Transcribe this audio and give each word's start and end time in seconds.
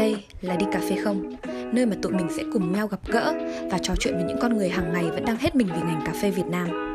Đây 0.00 0.16
là 0.40 0.56
Đi 0.56 0.66
Cà 0.72 0.80
phê 0.80 0.96
Không, 1.04 1.32
nơi 1.72 1.86
mà 1.86 1.96
tụi 2.02 2.12
mình 2.12 2.26
sẽ 2.30 2.42
cùng 2.52 2.72
nhau 2.72 2.86
gặp 2.86 3.00
gỡ 3.06 3.34
và 3.70 3.78
trò 3.78 3.94
chuyện 3.98 4.14
với 4.14 4.24
những 4.24 4.36
con 4.40 4.56
người 4.56 4.68
hàng 4.68 4.92
ngày 4.92 5.04
vẫn 5.10 5.24
đang 5.24 5.36
hết 5.36 5.56
mình 5.56 5.66
vì 5.66 5.80
ngành 5.80 6.02
cà 6.06 6.12
phê 6.22 6.30
Việt 6.30 6.46
Nam. 6.50 6.94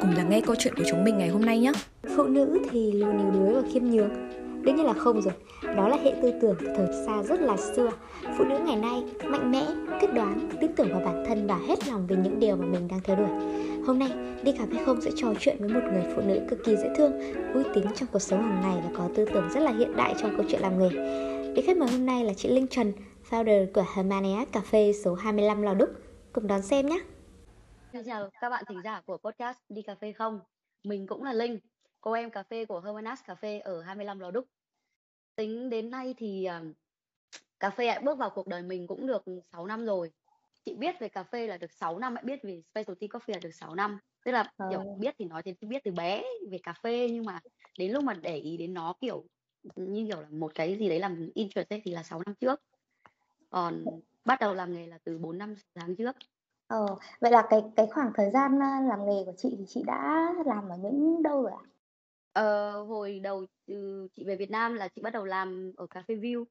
Cùng 0.00 0.16
lắng 0.16 0.30
nghe 0.30 0.40
câu 0.40 0.56
chuyện 0.58 0.74
của 0.76 0.82
chúng 0.90 1.04
mình 1.04 1.18
ngày 1.18 1.28
hôm 1.28 1.44
nay 1.44 1.58
nhé. 1.58 1.72
Phụ 2.16 2.24
nữ 2.24 2.58
thì 2.70 2.92
luôn 2.92 3.18
yếu 3.18 3.30
đuối 3.30 3.54
và 3.54 3.68
khiêm 3.72 3.84
nhường. 3.84 4.10
Đương 4.62 4.76
nhiên 4.76 4.86
là 4.86 4.92
không 4.92 5.22
rồi. 5.22 5.34
Đó 5.76 5.88
là 5.88 5.96
hệ 6.04 6.12
tư 6.22 6.32
tưởng 6.42 6.54
từ 6.60 6.66
thời 6.76 6.86
xa 7.06 7.22
rất 7.22 7.40
là 7.40 7.56
xưa. 7.56 7.90
Phụ 8.38 8.44
nữ 8.44 8.58
ngày 8.66 8.76
nay 8.76 9.02
mạnh 9.24 9.52
mẽ, 9.52 9.66
quyết 10.00 10.14
đoán, 10.14 10.48
tin 10.60 10.72
tưởng 10.72 10.92
vào 10.92 11.02
bản 11.04 11.24
thân 11.28 11.46
và 11.46 11.58
hết 11.68 11.88
lòng 11.88 12.06
về 12.06 12.16
những 12.16 12.40
điều 12.40 12.56
mà 12.56 12.66
mình 12.66 12.88
đang 12.88 13.00
theo 13.04 13.16
đuổi. 13.16 13.28
Hôm 13.86 13.98
nay, 13.98 14.10
Đi 14.42 14.52
Cà 14.52 14.64
phê 14.72 14.78
Không 14.86 15.00
sẽ 15.00 15.10
trò 15.16 15.28
chuyện 15.40 15.56
với 15.60 15.68
một 15.68 15.80
người 15.92 16.02
phụ 16.14 16.22
nữ 16.26 16.40
cực 16.50 16.64
kỳ 16.64 16.76
dễ 16.76 16.88
thương, 16.96 17.12
vui 17.54 17.64
tính 17.74 17.84
trong 17.96 18.08
cuộc 18.12 18.22
sống 18.22 18.42
hàng 18.42 18.60
ngày 18.62 18.76
và 18.84 18.98
có 18.98 19.08
tư 19.14 19.24
tưởng 19.34 19.48
rất 19.54 19.60
là 19.60 19.72
hiện 19.78 19.96
đại 19.96 20.14
trong 20.18 20.36
câu 20.36 20.44
chuyện 20.48 20.60
làm 20.60 20.78
nghề. 20.78 20.88
Vị 21.58 21.64
khách 21.66 21.76
mời 21.76 21.88
hôm 21.90 22.06
nay 22.06 22.24
là 22.24 22.32
chị 22.34 22.48
Linh 22.48 22.66
Trần, 22.68 22.92
founder 23.30 23.72
của 23.72 23.84
Hermaniac 23.94 24.52
Cà 24.52 24.60
phê 24.60 24.92
số 25.04 25.14
25 25.14 25.62
Lò 25.62 25.74
Đúc 25.74 25.88
Cùng 26.32 26.46
đón 26.46 26.62
xem 26.62 26.86
nhé. 26.86 27.00
Xin 27.92 28.02
chào 28.06 28.30
các 28.40 28.50
bạn 28.50 28.64
thính 28.68 28.80
giả 28.84 29.00
của 29.00 29.16
podcast 29.16 29.58
Đi 29.68 29.82
Cà 29.82 29.94
phê 29.94 30.12
Không. 30.12 30.40
Mình 30.84 31.06
cũng 31.06 31.22
là 31.22 31.32
Linh, 31.32 31.58
cô 32.00 32.12
em 32.12 32.30
cà 32.30 32.42
phê 32.42 32.64
của 32.64 32.80
Hermanas 32.80 33.20
Cà 33.24 33.34
phê 33.34 33.58
ở 33.58 33.82
25 33.82 34.18
Lò 34.18 34.30
Đúc 34.30 34.44
Tính 35.36 35.70
đến 35.70 35.90
nay 35.90 36.14
thì 36.18 36.48
uh, 36.60 36.76
cà 37.60 37.70
phê 37.70 37.86
đã 37.86 38.00
bước 38.00 38.18
vào 38.18 38.30
cuộc 38.30 38.46
đời 38.46 38.62
mình 38.62 38.86
cũng 38.86 39.06
được 39.06 39.24
6 39.52 39.66
năm 39.66 39.86
rồi. 39.86 40.10
Chị 40.64 40.74
biết 40.74 40.94
về 41.00 41.08
cà 41.08 41.22
phê 41.22 41.46
là 41.46 41.56
được 41.56 41.72
6 41.72 41.98
năm, 41.98 42.14
lại 42.14 42.24
biết 42.24 42.38
về 42.42 42.62
specialty 42.70 43.06
coffee 43.06 43.32
là 43.32 43.38
được 43.42 43.54
6 43.54 43.74
năm. 43.74 43.98
Tức 44.24 44.32
là 44.32 44.52
Ờ. 44.56 44.66
kiểu 44.70 44.96
biết 44.98 45.14
thì 45.18 45.24
nói 45.24 45.42
thì 45.42 45.54
biết 45.60 45.84
từ 45.84 45.90
bé 45.90 46.22
về 46.50 46.58
cà 46.62 46.74
phê 46.82 47.08
Nhưng 47.10 47.24
mà 47.24 47.40
đến 47.78 47.92
lúc 47.92 48.04
mà 48.04 48.14
để 48.14 48.36
ý 48.36 48.56
đến 48.56 48.74
nó 48.74 48.94
kiểu 49.00 49.24
như 49.76 50.06
kiểu 50.06 50.20
là 50.20 50.28
một 50.30 50.54
cái 50.54 50.78
gì 50.78 50.88
đấy 50.88 50.98
làm 50.98 51.30
interest 51.34 51.68
ấy 51.68 51.80
thì 51.84 51.90
là 51.90 52.02
6 52.02 52.22
năm 52.26 52.34
trước. 52.34 52.62
Còn 53.50 53.84
bắt 54.24 54.40
đầu 54.40 54.54
làm 54.54 54.72
nghề 54.72 54.86
là 54.86 54.98
từ 55.04 55.18
4 55.18 55.38
năm 55.38 55.54
tháng 55.74 55.96
trước. 55.96 56.16
Ờ, 56.66 56.86
vậy 57.20 57.30
là 57.30 57.46
cái 57.50 57.62
cái 57.76 57.86
khoảng 57.86 58.12
thời 58.14 58.30
gian 58.30 58.62
à, 58.62 58.80
làm 58.88 59.06
nghề 59.06 59.24
của 59.26 59.32
chị 59.36 59.54
thì 59.58 59.64
chị 59.68 59.82
đã 59.86 60.32
làm 60.46 60.68
ở 60.68 60.76
những 60.76 61.22
đâu 61.22 61.42
rồi 61.42 61.52
ạ? 61.52 61.64
Ờ, 62.32 62.82
hồi 62.82 63.20
đầu 63.20 63.46
chị 64.14 64.24
về 64.24 64.36
Việt 64.36 64.50
Nam 64.50 64.74
là 64.74 64.88
chị 64.88 65.02
bắt 65.02 65.12
đầu 65.12 65.24
làm 65.24 65.72
ở 65.76 65.86
Cà 65.86 66.02
phê 66.08 66.14
View. 66.14 66.44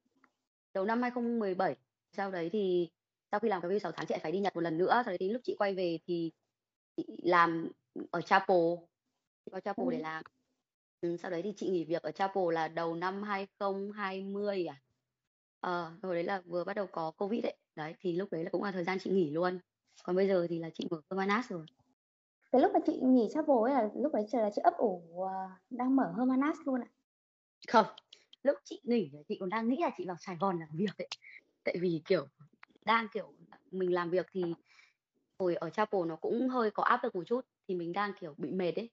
Đầu 0.74 0.84
năm 0.84 1.02
2017 1.02 1.76
sau 2.12 2.30
đấy 2.30 2.50
thì 2.52 2.88
sau 3.30 3.40
khi 3.40 3.48
làm 3.48 3.62
Cà 3.62 3.68
phê 3.68 3.78
6 3.78 3.92
tháng 3.92 4.06
chị 4.06 4.12
lại 4.12 4.20
phải 4.22 4.32
đi 4.32 4.38
Nhật 4.38 4.54
một 4.54 4.60
lần 4.60 4.78
nữa. 4.78 4.92
Sau 5.04 5.04
đấy 5.04 5.18
thì 5.20 5.30
lúc 5.30 5.42
chị 5.44 5.56
quay 5.58 5.74
về 5.74 5.98
thì 6.06 6.32
chị 6.96 7.06
làm 7.22 7.68
ở 8.10 8.20
Chapel. 8.20 8.56
Chị 9.44 9.50
vào 9.52 9.60
Chapel 9.60 9.86
Ừ. 9.86 9.90
để 9.90 9.98
làm 9.98 10.24
ừ, 11.00 11.16
sau 11.22 11.30
đấy 11.30 11.42
thì 11.42 11.52
chị 11.56 11.68
nghỉ 11.68 11.84
việc 11.84 12.02
ở 12.02 12.10
Chapel 12.10 12.44
là 12.52 12.68
đầu 12.68 12.94
năm 12.94 13.22
2020 13.22 14.66
à? 14.66 14.80
Ờ 15.60 15.92
hồi 16.02 16.14
đấy 16.14 16.24
là 16.24 16.42
vừa 16.46 16.64
bắt 16.64 16.74
đầu 16.74 16.86
có 16.86 17.10
Covid 17.10 17.42
đấy 17.44 17.56
đấy 17.76 17.94
thì 18.00 18.12
lúc 18.12 18.28
đấy 18.32 18.44
là 18.44 18.50
cũng 18.50 18.62
là 18.62 18.72
thời 18.72 18.84
gian 18.84 18.98
chị 18.98 19.10
nghỉ 19.10 19.30
luôn. 19.30 19.58
Còn 20.04 20.16
bây 20.16 20.28
giờ 20.28 20.46
thì 20.50 20.58
là 20.58 20.70
chị 20.74 20.86
mở 20.90 21.00
Hermanas 21.10 21.50
rồi. 21.50 21.66
Cái 22.52 22.60
lúc 22.60 22.70
mà 22.74 22.80
chị 22.86 23.00
nghỉ 23.02 23.28
travel 23.34 23.56
ấy 23.64 23.74
là 23.74 23.88
lúc 23.94 24.12
đấy 24.14 24.26
là 24.32 24.50
chị 24.54 24.60
ấp 24.64 24.74
ủ 24.78 25.22
à, 25.22 25.60
đang 25.70 25.96
mở 25.96 26.12
Hermanas 26.18 26.56
luôn 26.64 26.80
ạ. 26.80 26.88
không 27.68 27.86
lúc 28.42 28.56
chị 28.64 28.80
nghỉ 28.84 29.10
chị 29.28 29.36
còn 29.40 29.48
đang 29.48 29.68
nghĩ 29.68 29.76
là 29.80 29.90
chị 29.96 30.04
vào 30.06 30.16
Sài 30.20 30.36
Gòn 30.36 30.58
làm 30.60 30.68
việc 30.72 30.98
ấy. 30.98 31.08
Tại 31.64 31.76
vì 31.80 32.02
kiểu 32.04 32.26
đang 32.84 33.06
kiểu 33.12 33.34
mình 33.70 33.92
làm 33.92 34.10
việc 34.10 34.26
thì 34.32 34.42
hồi 35.38 35.56
ở 35.56 35.70
Chapel 35.70 36.00
nó 36.06 36.16
cũng 36.16 36.48
hơi 36.48 36.70
có 36.70 36.82
áp 36.82 37.04
lực 37.04 37.16
một 37.16 37.24
chút. 37.26 37.40
Thì 37.68 37.74
mình 37.74 37.92
đang 37.92 38.12
kiểu 38.20 38.34
bị 38.36 38.50
mệt 38.50 38.72
ấy 38.76 38.90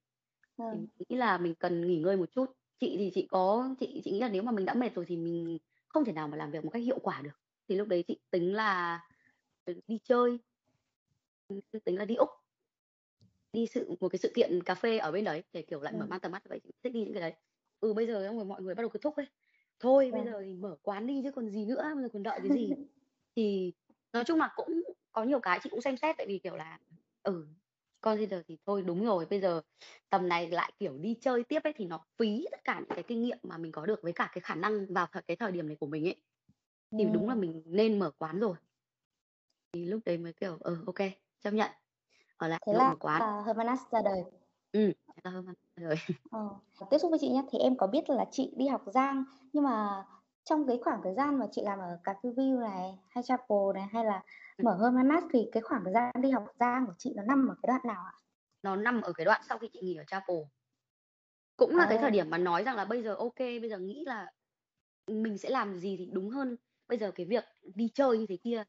Ừ. 0.57 0.65
thì 0.71 0.77
mình 0.77 0.87
nghĩ 1.09 1.15
là 1.15 1.37
mình 1.37 1.55
cần 1.55 1.87
nghỉ 1.87 1.97
ngơi 1.97 2.17
một 2.17 2.31
chút. 2.31 2.45
Chị 2.79 2.95
thì 2.97 3.11
chị 3.13 3.27
có 3.31 3.75
chị 3.79 4.01
chị 4.03 4.11
nghĩ 4.11 4.19
là 4.19 4.29
nếu 4.29 4.43
mà 4.43 4.51
mình 4.51 4.65
đã 4.65 4.73
mệt 4.73 4.95
rồi 4.95 5.05
thì 5.07 5.17
mình 5.17 5.57
không 5.87 6.05
thể 6.05 6.13
nào 6.13 6.27
mà 6.27 6.37
làm 6.37 6.51
việc 6.51 6.63
một 6.63 6.69
cách 6.69 6.83
hiệu 6.83 6.99
quả 6.99 7.21
được. 7.21 7.39
Thì 7.69 7.75
lúc 7.75 7.87
đấy 7.87 8.03
chị 8.07 8.19
tính 8.31 8.53
là 8.53 9.01
đi 9.87 9.99
chơi. 10.03 10.39
Tính 11.83 11.97
là 11.97 12.05
đi 12.05 12.15
Úc. 12.15 12.29
Đi 13.53 13.67
sự 13.67 13.95
một 13.99 14.09
cái 14.09 14.19
sự 14.19 14.31
kiện 14.35 14.63
cà 14.63 14.75
phê 14.75 14.97
ở 14.97 15.11
bên 15.11 15.23
đấy 15.23 15.43
để 15.53 15.61
kiểu 15.61 15.81
lại 15.81 15.93
mở 15.93 15.99
Ừ. 16.05 16.07
mang 16.09 16.19
tầm 16.19 16.31
mắt 16.31 16.43
vậy 16.49 16.59
chị 16.63 16.71
thích 16.83 16.93
đi 16.93 16.99
những 16.99 17.13
cái 17.13 17.21
đấy. 17.21 17.33
Ừ 17.79 17.93
bây 17.93 18.07
giờ 18.07 18.25
xong 18.27 18.35
rồi 18.35 18.45
mọi 18.45 18.61
người 18.61 18.75
bắt 18.75 18.81
đầu 18.81 18.89
cứ 18.89 18.99
thúc 18.99 19.15
ấy. 19.15 19.25
Thôi 19.79 20.11
bây 20.11 20.21
Ừ. 20.21 20.31
giờ 20.31 20.41
thì 20.45 20.53
mở 20.53 20.77
quán 20.81 21.07
đi 21.07 21.21
chứ 21.23 21.31
còn 21.31 21.49
gì 21.49 21.65
nữa 21.65 21.91
bây 21.95 22.03
giờ 22.03 22.09
còn 22.13 22.23
đợi 22.23 22.39
cái 22.43 22.57
gì? 22.57 22.69
Thì 23.35 23.73
nói 24.13 24.23
chung 24.27 24.39
là 24.39 24.49
cũng 24.55 24.83
có 25.11 25.23
nhiều 25.23 25.39
cái 25.39 25.59
chị 25.63 25.69
cũng 25.69 25.81
xem 25.81 25.97
xét 25.97 26.17
tại 26.17 26.27
vì 26.27 26.39
kiểu 26.39 26.55
là 26.55 26.79
ừ 27.23 27.47
consider 28.05 28.41
thì 28.47 28.57
thôi 28.67 28.83
đúng 28.87 29.05
rồi 29.05 29.25
bây 29.29 29.41
giờ 29.41 29.61
tầm 30.09 30.29
này 30.29 30.49
lại 30.51 30.73
kiểu 30.79 30.97
đi 30.97 31.17
chơi 31.21 31.43
tiếp 31.43 31.59
ấy 31.63 31.73
thì 31.77 31.85
nó 31.85 32.05
phí 32.19 32.47
tất 32.51 32.59
cả 32.63 32.79
những 32.79 32.89
cái 32.95 33.03
kinh 33.03 33.23
nghiệm 33.23 33.37
mà 33.43 33.57
mình 33.57 33.71
có 33.71 33.85
được 33.85 33.99
với 34.03 34.13
cả 34.13 34.29
cái 34.33 34.41
khả 34.41 34.55
năng 34.55 34.93
vào 34.93 35.07
cái 35.27 35.37
thời 35.37 35.51
điểm 35.51 35.67
này 35.67 35.77
của 35.79 35.87
mình 35.87 36.07
ấy 36.07 36.15
thì 36.97 37.05
đúng 37.05 37.29
là 37.29 37.35
Ừ. 37.35 37.39
mình 37.39 37.63
nên 37.65 37.99
mở 37.99 38.11
quán 38.17 38.39
rồi 38.39 38.55
thì 39.73 39.85
lúc 39.85 40.01
đấy 40.05 40.17
mới 40.17 40.33
kiểu 40.33 40.57
ừ 40.59 40.77
ok 40.85 40.95
chấp 41.39 41.51
nhận 41.51 41.71
ở 42.37 42.47
lại 42.47 42.61
Thế 42.67 42.73
là 42.73 42.89
mở 42.89 42.95
quán 42.99 43.21
à, 43.21 43.43
Hermanas 43.47 43.79
ra 43.91 44.01
đời. 44.05 44.23
ừ 44.71 44.93
thế 45.07 45.13
là 45.23 45.31
hơn 45.31 45.45
rồi 45.75 45.95
Ờ. 46.31 46.39
Tiếp 46.89 46.97
xúc 46.97 47.09
với 47.11 47.19
chị 47.19 47.29
nhé 47.29 47.43
thì 47.51 47.59
em 47.59 47.77
có 47.77 47.87
biết 47.87 48.09
là 48.09 48.25
chị 48.31 48.53
đi 48.57 48.67
học 48.67 48.81
Giang 48.87 49.23
nhưng 49.53 49.63
mà 49.63 50.05
trong 50.45 50.67
cái 50.67 50.79
khoảng 50.83 51.01
thời 51.03 51.13
gian 51.13 51.39
mà 51.39 51.45
chị 51.51 51.61
làm 51.65 51.79
ở 51.79 51.99
Cà 52.03 52.13
phê 52.23 52.29
View 52.29 52.59
này 52.59 52.99
hay 53.09 53.23
Chapel 53.23 53.57
này 53.73 53.83
hay 53.91 54.05
là 54.05 54.23
Ừ. 54.57 54.63
mở 54.63 54.77
Hermanas 54.81 55.23
thì 55.33 55.49
cái 55.51 55.61
khoảng 55.63 55.83
thời 55.83 55.93
gian 55.93 56.11
đi 56.21 56.31
học 56.31 56.45
Giang 56.59 56.85
của 56.85 56.93
chị 56.97 57.13
nó 57.15 57.23
nằm 57.23 57.47
ở 57.47 57.55
cái 57.63 57.67
đoạn 57.67 57.81
nào 57.85 58.03
ạ? 58.05 58.13
nó 58.63 58.75
nằm 58.75 59.01
ở 59.01 59.13
cái 59.13 59.25
đoạn 59.25 59.41
sau 59.49 59.57
khi 59.57 59.69
chị 59.73 59.79
nghỉ 59.83 59.95
ở 59.95 60.03
Chapel 60.07 60.37
cũng 61.57 61.75
là 61.77 61.85
cái 61.89 61.97
thời 61.97 62.11
Ồ. 62.11 62.13
điểm 62.13 62.29
mà 62.29 62.37
nói 62.37 62.63
rằng 62.63 62.75
là 62.75 62.85
bây 62.85 63.03
giờ 63.03 63.15
ok 63.15 63.39
bây 63.39 63.69
giờ 63.69 63.79
nghĩ 63.79 64.03
là 64.05 64.31
mình 65.07 65.37
sẽ 65.37 65.49
làm 65.49 65.75
gì 65.75 65.95
thì 65.97 66.09
đúng 66.13 66.29
hơn 66.29 66.57
bây 66.87 66.97
giờ 66.97 67.11
cái 67.15 67.25
việc 67.25 67.43
đi 67.75 67.89
chơi 67.93 68.17
như 68.17 68.25
thế 68.29 68.37
kia 68.43 68.63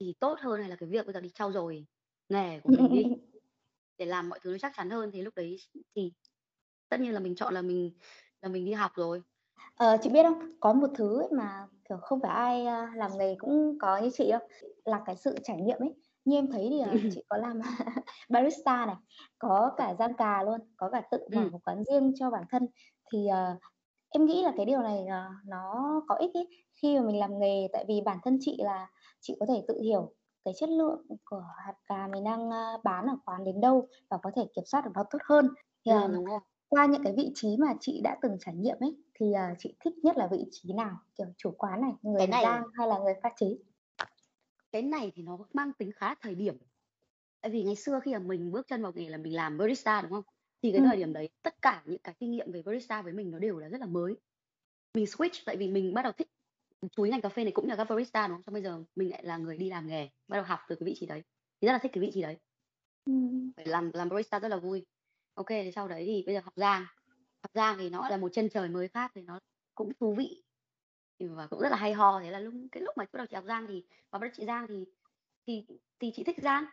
thì 0.00 0.14
tốt 0.20 0.38
hơn 0.40 0.60
hay 0.60 0.70
là 0.70 0.76
cái 0.76 0.88
việc 0.88 1.06
bây 1.06 1.12
giờ 1.14 1.20
đi 1.20 1.30
trau 1.34 1.52
dồi 1.52 1.86
nghề 2.28 2.60
của 2.60 2.68
mình 2.70 2.90
đi 2.90 3.04
để 3.98 4.06
làm 4.06 4.28
mọi 4.28 4.40
thứ 4.42 4.50
nó 4.52 4.58
chắc 4.58 4.72
chắn 4.76 4.90
hơn 4.90 5.10
thì 5.12 5.22
lúc 5.22 5.34
đấy 5.36 5.56
thì 5.94 6.12
tất 6.88 7.00
nhiên 7.00 7.14
là 7.14 7.20
mình 7.20 7.34
chọn 7.34 7.54
là 7.54 7.62
mình 7.62 7.92
là 8.42 8.48
mình 8.48 8.64
đi 8.64 8.72
học 8.72 8.92
rồi 8.94 9.22
Ờ, 9.76 9.96
chị 10.02 10.10
biết 10.10 10.22
không? 10.22 10.38
Có 10.60 10.72
một 10.72 10.86
thứ 10.94 11.20
ấy 11.20 11.28
mà 11.32 11.66
kiểu 11.88 11.98
không 12.02 12.20
phải 12.20 12.30
ai 12.30 12.64
làm 12.96 13.10
nghề 13.18 13.34
cũng 13.38 13.78
có 13.80 13.98
như 13.98 14.10
chị 14.12 14.30
đâu 14.30 14.40
là 14.84 15.02
cái 15.06 15.16
sự 15.16 15.34
trải 15.44 15.56
nghiệm 15.60 15.78
ấy. 15.78 15.94
Như 16.24 16.36
em 16.38 16.50
thấy 16.52 16.66
thì 16.70 16.80
à, 16.80 16.96
chị 17.08 17.22
có 17.28 17.36
làm 17.36 17.60
barista 18.28 18.86
này, 18.86 18.96
có 19.38 19.72
cả 19.76 19.94
giang 19.98 20.14
cà 20.14 20.42
luôn, 20.42 20.60
có 20.76 20.90
cả 20.90 21.02
tự 21.10 21.18
mở 21.34 21.42
ừ 21.42 21.50
một 21.52 21.58
quán 21.64 21.84
riêng 21.84 22.12
cho 22.16 22.30
bản 22.30 22.44
thân. 22.50 22.66
Thì 23.12 23.26
à, 23.28 23.56
em 24.10 24.26
nghĩ 24.26 24.42
là 24.44 24.52
cái 24.56 24.66
điều 24.66 24.82
này 24.82 25.06
à, 25.06 25.28
nó 25.46 25.74
có 26.08 26.14
ích 26.14 26.30
ấy 26.34 26.48
khi 26.82 26.98
mà 26.98 27.06
mình 27.06 27.18
làm 27.20 27.38
nghề 27.38 27.68
tại 27.72 27.84
vì 27.88 28.00
bản 28.04 28.18
thân 28.24 28.38
chị 28.40 28.56
là 28.64 28.88
chị 29.20 29.36
có 29.40 29.46
thể 29.46 29.64
tự 29.68 29.80
hiểu 29.82 30.14
cái 30.44 30.54
chất 30.56 30.68
lượng 30.68 31.06
của 31.24 31.44
hạt 31.66 31.74
cà 31.86 32.08
mình 32.12 32.24
đang 32.24 32.50
bán 32.84 33.06
ở 33.06 33.16
quán 33.24 33.44
đến 33.44 33.60
đâu 33.60 33.88
và 34.10 34.18
có 34.22 34.30
thể 34.36 34.42
kiểm 34.56 34.64
soát 34.66 34.84
được 34.84 34.90
nó 34.94 35.04
tốt 35.10 35.18
hơn. 35.24 35.48
Thì 35.84 35.90
ừ 35.90 35.92
à, 35.92 36.08
đúng 36.12 36.24
rồi 36.24 36.40
qua 36.68 36.86
những 36.86 37.02
cái 37.04 37.12
vị 37.16 37.32
trí 37.34 37.56
mà 37.60 37.74
chị 37.80 38.00
đã 38.04 38.16
từng 38.22 38.36
trải 38.40 38.54
nghiệm 38.54 38.76
ấy 38.80 38.96
thì 39.20 39.32
à, 39.32 39.54
chị 39.58 39.74
thích 39.80 39.94
nhất 40.02 40.16
là 40.16 40.26
vị 40.26 40.46
trí 40.50 40.72
nào? 40.72 40.98
Kiểu 41.18 41.26
chủ 41.36 41.50
quán 41.50 41.80
này 41.80 41.92
người 42.02 42.18
cái 42.18 42.26
này 42.26 42.42
giang 42.44 42.62
hay 42.74 42.88
là 42.88 42.98
người 42.98 43.14
pha 43.22 43.30
chế? 43.36 43.46
Cái 44.72 44.82
này 44.82 45.12
thì 45.14 45.22
nó 45.22 45.38
mang 45.52 45.72
tính 45.72 45.92
khá 45.92 46.14
thời 46.14 46.34
điểm. 46.34 46.56
Tại 47.40 47.50
vì 47.50 47.62
ngày 47.62 47.76
xưa 47.76 48.00
khi 48.04 48.12
mà 48.12 48.18
mình 48.18 48.52
bước 48.52 48.66
chân 48.68 48.82
vào 48.82 48.92
nghề 48.94 49.08
là 49.08 49.18
mình 49.18 49.34
làm 49.34 49.58
barista 49.58 50.02
đúng 50.02 50.10
không? 50.10 50.24
Thì 50.62 50.72
cái 50.72 50.80
ừ. 50.80 50.86
thời 50.86 50.96
điểm 50.96 51.12
đấy 51.12 51.28
tất 51.42 51.62
cả 51.62 51.82
những 51.86 51.98
cái 51.98 52.14
kinh 52.18 52.30
nghiệm 52.30 52.52
về 52.52 52.62
barista 52.62 53.02
với 53.02 53.12
mình 53.12 53.30
nó 53.30 53.38
đều 53.38 53.58
là 53.58 53.68
rất 53.68 53.80
là 53.80 53.86
mới. 53.86 54.14
Mình 54.94 55.04
switch 55.04 55.42
tại 55.46 55.56
vì 55.56 55.68
mình 55.68 55.94
bắt 55.94 56.02
đầu 56.02 56.12
thích 56.12 56.28
ý 56.96 57.10
ngành 57.10 57.20
cà 57.20 57.28
phê 57.28 57.44
này 57.44 57.52
cũng 57.52 57.68
là 57.68 57.76
các 57.76 57.84
barista 57.84 58.28
đúng 58.28 58.36
không? 58.36 58.42
Xong 58.42 58.52
bây 58.52 58.62
giờ 58.62 58.82
mình 58.96 59.10
lại 59.10 59.24
là 59.24 59.36
người 59.36 59.56
đi 59.56 59.70
làm 59.70 59.86
nghề 59.86 60.08
bắt 60.28 60.36
đầu 60.36 60.44
học 60.44 60.60
từ 60.68 60.74
cái 60.74 60.86
vị 60.86 60.94
trí 60.96 61.06
đấy. 61.06 61.22
Thì 61.60 61.66
rất 61.66 61.72
là 61.72 61.78
thích 61.78 61.90
cái 61.94 62.00
vị 62.00 62.10
trí 62.14 62.22
đấy. 62.22 62.36
Ừ. 63.06 63.12
phải 63.56 63.66
làm 63.66 63.90
làm 63.94 64.08
barista 64.08 64.40
rất 64.40 64.48
là 64.48 64.56
vui. 64.56 64.86
Ok 65.34 65.46
thì 65.48 65.72
sau 65.74 65.88
đấy 65.88 66.04
thì 66.06 66.22
bây 66.26 66.34
giờ 66.34 66.40
học 66.44 66.52
giang 66.56 66.86
học 67.48 67.54
giang 67.54 67.78
thì 67.78 67.90
nó 67.90 68.08
là 68.08 68.16
một 68.16 68.28
chân 68.32 68.48
trời 68.48 68.68
mới 68.68 68.88
khác 68.88 69.12
thì 69.14 69.22
nó 69.22 69.40
cũng 69.74 69.92
thú 70.00 70.14
vị. 70.14 70.42
Thì 71.18 71.26
và 71.26 71.46
cũng 71.46 71.60
rất 71.60 71.68
là 71.68 71.76
hay 71.76 71.92
ho. 71.92 72.20
Thế 72.20 72.30
là 72.30 72.38
lúc 72.38 72.54
cái 72.72 72.82
lúc 72.82 72.96
mà 72.96 73.04
bắt 73.04 73.18
đầu 73.18 73.26
chị 73.26 73.34
học 73.34 73.44
giang 73.48 73.66
thì 73.68 73.84
và 74.10 74.18
bắt 74.18 74.26
đầu 74.26 74.34
chị 74.36 74.44
giang 74.46 74.66
thì 74.68 74.84
thì 75.46 75.64
thì 76.00 76.12
chị 76.14 76.24
thích 76.24 76.36
giang. 76.42 76.64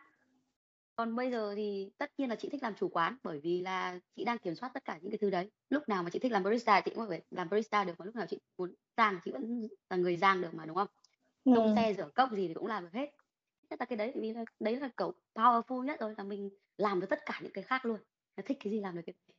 Còn 0.96 1.16
bây 1.16 1.30
giờ 1.30 1.54
thì 1.56 1.90
tất 1.98 2.12
nhiên 2.18 2.28
là 2.28 2.36
chị 2.36 2.48
thích 2.48 2.62
làm 2.62 2.74
chủ 2.74 2.88
quán 2.88 3.16
bởi 3.22 3.40
vì 3.40 3.60
là 3.60 3.98
chị 4.16 4.24
đang 4.24 4.38
kiểm 4.38 4.54
soát 4.54 4.70
tất 4.74 4.84
cả 4.84 4.98
những 5.02 5.10
cái 5.10 5.18
thứ 5.18 5.30
đấy. 5.30 5.50
Lúc 5.70 5.88
nào 5.88 6.02
mà 6.02 6.10
chị 6.10 6.18
thích 6.18 6.32
làm 6.32 6.42
barista 6.42 6.80
chị 6.80 6.90
cũng 6.94 7.10
thể 7.10 7.20
làm 7.30 7.48
barista 7.50 7.84
được 7.84 7.92
mà 7.98 8.04
lúc 8.04 8.14
nào 8.16 8.26
chị 8.26 8.40
muốn 8.58 8.74
giang 8.96 9.20
chị 9.24 9.30
vẫn 9.30 9.68
là 9.90 9.96
người 9.96 10.16
giang 10.16 10.40
được 10.40 10.54
mà 10.54 10.66
đúng 10.66 10.76
không? 10.76 10.88
Ừ. 11.44 11.52
trông 11.54 11.76
xe 11.76 11.94
rửa 11.96 12.08
cốc 12.14 12.30
gì 12.32 12.48
thì 12.48 12.54
cũng 12.54 12.66
làm 12.66 12.82
được 12.82 12.92
hết. 12.92 13.10
Tất 13.68 13.76
là 13.80 13.86
cái 13.86 13.96
đấy 13.96 14.12
vì 14.14 14.32
là 14.32 14.44
đấy 14.60 14.76
là 14.76 14.88
cậu 14.96 15.12
powerful 15.34 15.84
nhất 15.84 16.00
rồi 16.00 16.14
là 16.18 16.24
mình 16.24 16.50
làm 16.76 17.00
được 17.00 17.06
tất 17.10 17.18
cả 17.26 17.40
những 17.42 17.52
cái 17.52 17.64
khác 17.64 17.84
luôn. 17.84 18.00
Là 18.36 18.42
thích 18.46 18.56
cái 18.60 18.72
gì 18.72 18.80
làm 18.80 18.96
được 18.96 19.02
cái 19.06 19.14
đấy 19.28 19.35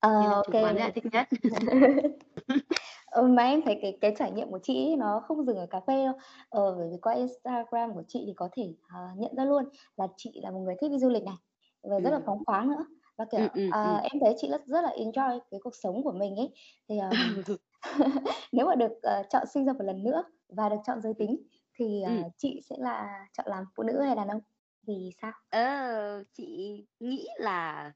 Ờ, 0.00 0.20
nên 0.20 0.30
là 0.30 0.36
ok. 0.36 0.46
chủ 0.46 0.52
quán 0.52 0.76
là 0.76 0.90
thích 0.94 1.04
nhất. 1.12 1.28
Ừ, 3.10 3.22
mà 3.22 3.42
em 3.42 3.62
thấy 3.64 3.78
cái 3.82 3.98
cái 4.00 4.14
trải 4.18 4.32
nghiệm 4.32 4.50
của 4.50 4.58
chị 4.62 4.88
ấy, 4.88 4.96
nó 4.96 5.22
không 5.28 5.44
dừng 5.44 5.56
ở 5.56 5.66
cà 5.66 5.80
phê 5.86 6.04
đâu. 6.04 6.14
Ờ, 6.48 6.74
bởi 6.78 6.88
vì 6.90 6.96
qua 7.02 7.14
Instagram 7.14 7.94
của 7.94 8.02
chị 8.08 8.22
thì 8.26 8.32
có 8.36 8.48
thể 8.52 8.74
à, 8.88 8.98
nhận 9.16 9.34
ra 9.36 9.44
luôn 9.44 9.64
là 9.96 10.06
chị 10.16 10.40
là 10.42 10.50
một 10.50 10.58
người 10.58 10.74
thích 10.80 10.90
đi 10.90 10.98
du 10.98 11.08
lịch 11.08 11.22
này 11.24 11.34
và 11.82 12.00
rất 12.00 12.10
là 12.10 12.16
ừ. 12.16 12.22
phóng 12.26 12.44
khoáng 12.46 12.70
nữa. 12.70 12.84
Và 13.16 13.24
kiểu 13.30 13.40
ừ 13.40 13.48
ừ 13.54 13.70
à, 13.70 13.96
ừ. 13.96 14.08
em 14.12 14.20
thấy 14.20 14.34
chị 14.38 14.48
rất 14.50 14.66
rất 14.66 14.80
là 14.80 14.90
enjoy 14.98 15.40
cái 15.50 15.60
cuộc 15.64 15.74
sống 15.76 16.02
của 16.04 16.12
mình 16.12 16.36
ấy. 16.36 16.52
Thì 16.88 16.98
um, 16.98 17.10
Nếu 18.52 18.66
mà 18.66 18.74
được, 18.74 18.92
ờ, 19.02 19.22
chọn 19.30 19.46
sinh 19.54 19.64
ra 19.66 19.72
một 19.72 19.84
lần 19.84 20.04
nữa 20.04 20.24
và 20.48 20.68
được 20.68 20.76
chọn 20.86 21.02
giới 21.02 21.14
tính 21.14 21.36
thì, 21.78 22.02
ờ, 22.02 22.12
Ừm. 22.12 22.22
chị 22.36 22.60
sẽ 22.70 22.76
là 22.78 23.26
chọn 23.32 23.46
làm 23.48 23.64
phụ 23.76 23.82
nữ 23.82 24.00
hay 24.00 24.16
đàn 24.16 24.28
ông? 24.28 24.40
Vì 24.86 25.10
sao? 25.22 25.32
Ờ, 25.50 26.24
chị 26.32 26.84
nghĩ 27.00 27.26
là 27.38 27.92